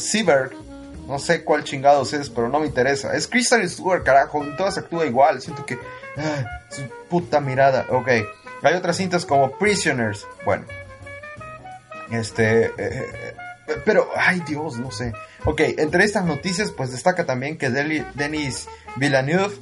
[1.06, 3.14] no sé cuál chingados es, pero no me interesa.
[3.14, 5.40] Es Kristen Stewart, carajo, en todas actúa igual.
[5.40, 5.78] Siento que
[6.70, 7.86] su puta mirada.
[7.90, 8.08] Ok.
[8.62, 10.26] Hay otras cintas como Prisoners.
[10.44, 10.64] Bueno.
[12.10, 12.66] Este.
[12.66, 13.34] Eh, eh,
[13.84, 15.12] pero, ay Dios, no sé.
[15.44, 18.66] Ok, entre estas noticias, pues destaca también que Denis
[18.96, 19.54] Villeneuve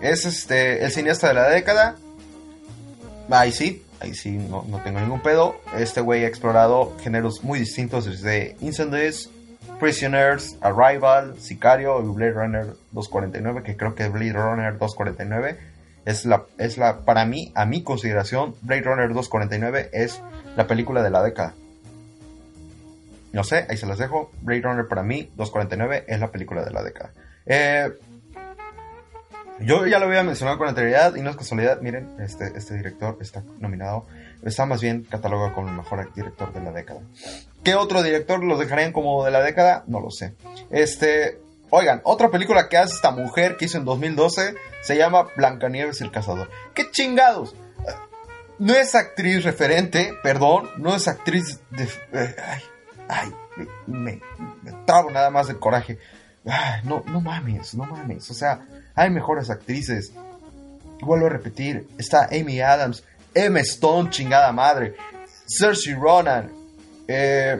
[0.00, 1.96] es este, el cineasta de la década.
[3.30, 5.60] ahí sí, ahí sí, no, no tengo ningún pedo.
[5.76, 9.30] Este güey ha explorado géneros muy distintos desde Incendies,
[9.78, 15.58] Prisoners, Arrival, Sicario y Blade Runner 249, que creo que Blade Runner 249
[16.04, 20.22] es la, es la, para mí, a mi consideración, Blade Runner 249 es
[20.56, 21.54] la película de la década.
[23.32, 24.30] No sé, ahí se las dejo.
[24.42, 27.12] Blade Runner para mí, 249 es la película de la década.
[27.46, 27.90] Eh,
[29.60, 33.18] yo ya lo había mencionado con anterioridad y no es casualidad, miren, este, este director
[33.20, 34.06] está nominado,
[34.42, 37.00] está más bien catalogado como el mejor director de la década.
[37.62, 39.84] ¿Qué otro director los dejarían como de la década?
[39.86, 40.34] No lo sé.
[40.70, 41.40] Este,
[41.70, 46.04] oigan, otra película que hace esta mujer que hizo en 2012 se llama Blancanieves y
[46.04, 46.50] el cazador.
[46.74, 47.54] ¡Qué chingados!
[48.58, 51.84] No es actriz referente, perdón, no es actriz de...
[52.12, 52.62] Eh, ay,
[53.08, 53.32] ay,
[53.86, 54.20] me, me,
[55.12, 55.98] nada más de coraje.
[56.44, 58.30] Ay, no, no mames, no mames.
[58.30, 60.12] O sea, hay mejores actrices.
[61.00, 63.02] Vuelvo a repetir, está Amy Adams,
[63.34, 64.94] Emma Stone, chingada madre,
[65.46, 66.50] Cersei Ronan,
[67.08, 67.58] eh,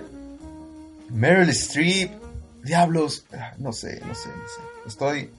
[1.09, 2.20] Meryl Streep,
[2.63, 3.27] diablos,
[3.59, 4.61] no sé, no sé, no sé.
[4.87, 5.31] Estoy,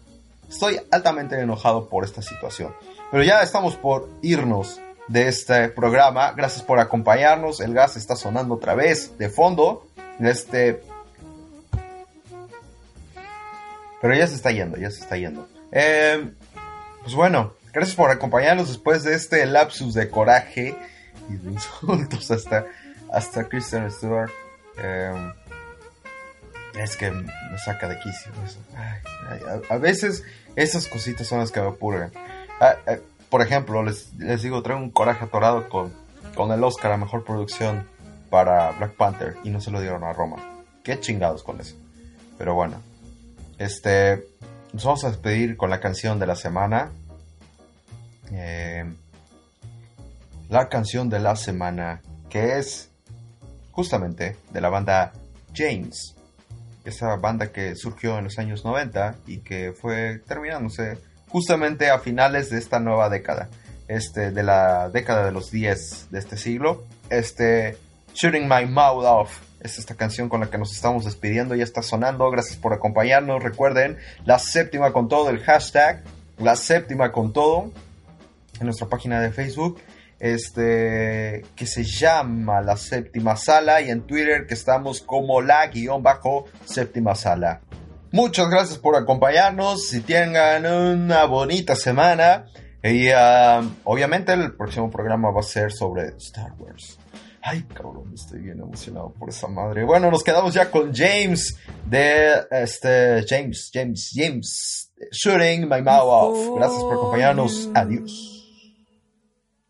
[0.49, 2.73] estoy altamente enojado por esta situación.
[3.11, 6.31] Pero ya estamos por irnos de este programa.
[6.31, 7.59] Gracias por acompañarnos.
[7.59, 9.85] El gas está sonando otra vez de fondo.
[10.19, 10.81] Este.
[14.01, 15.47] Pero ya se está yendo, ya se está yendo.
[15.71, 16.31] Eh,
[17.03, 20.75] pues bueno, gracias por acompañarnos después de este lapsus de coraje
[21.29, 22.65] y de insultos hasta,
[23.11, 24.31] hasta Kristen Stewart.
[24.77, 25.33] Eh,
[26.75, 28.59] es que me saca de quicio eso.
[29.69, 30.23] A, veces
[30.55, 32.11] esas cositas son las que me apurgan.
[32.59, 32.97] Ah, ah,
[33.29, 35.93] por ejemplo, les, les, digo, traigo un coraje atorado con,
[36.35, 37.87] con el Oscar a Mejor Producción
[38.29, 40.37] para Black Panther y no se lo dieron a Roma.
[40.83, 41.75] Qué chingados con eso.
[42.37, 42.81] Pero bueno,
[43.57, 44.25] este,
[44.73, 46.91] nos vamos a despedir con la canción de la semana.
[48.31, 48.85] Eh,
[50.49, 52.89] la canción de la semana que es
[53.71, 55.13] justamente de la banda
[55.53, 56.15] James.
[56.83, 62.49] Esa banda que surgió en los años 90 y que fue terminándose justamente a finales
[62.49, 63.49] de esta nueva década.
[63.87, 66.85] Este, de la década de los 10 de este siglo.
[67.09, 67.77] Este,
[68.13, 71.81] Shooting My Mouth Off es esta canción con la que nos estamos despidiendo, ya está
[71.81, 76.03] sonando, gracias por acompañarnos, recuerden, la séptima con todo, el hashtag,
[76.37, 77.71] la séptima con todo,
[78.61, 79.79] en nuestra página de Facebook,
[80.21, 86.03] este, que se llama la séptima sala, y en Twitter que estamos como la guion
[86.03, 87.61] bajo séptima sala.
[88.11, 92.45] Muchas gracias por acompañarnos, y tengan una bonita semana,
[92.83, 96.99] y uh, obviamente el próximo programa va a ser sobre Star Wars.
[97.41, 99.83] Ay, cabrón, estoy bien emocionado por esa madre.
[99.83, 101.57] Bueno, nos quedamos ya con James
[101.87, 106.57] de este James, James, James, shooting my mouth off.
[106.57, 107.69] Gracias por acompañarnos.
[107.73, 108.30] Adiós.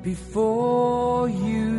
[0.02, 1.72] Before you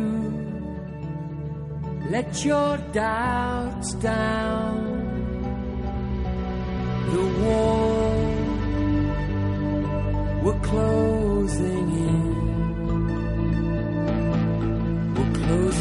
[2.09, 5.01] let your doubts down.
[7.11, 8.43] The walls
[10.45, 11.72] were closing
[15.53, 15.73] We're.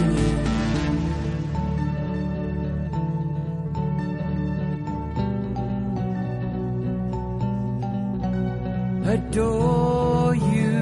[9.05, 10.79] Adore you,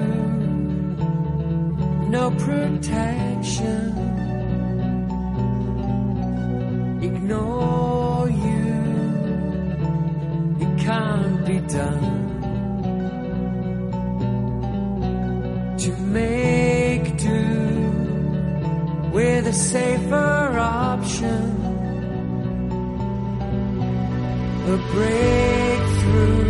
[2.09, 4.01] no protection
[7.03, 8.73] ignore you.
[10.61, 12.19] It can't be done.
[15.79, 16.60] To make
[19.21, 21.43] with a safer option.
[24.75, 26.50] A breakthrough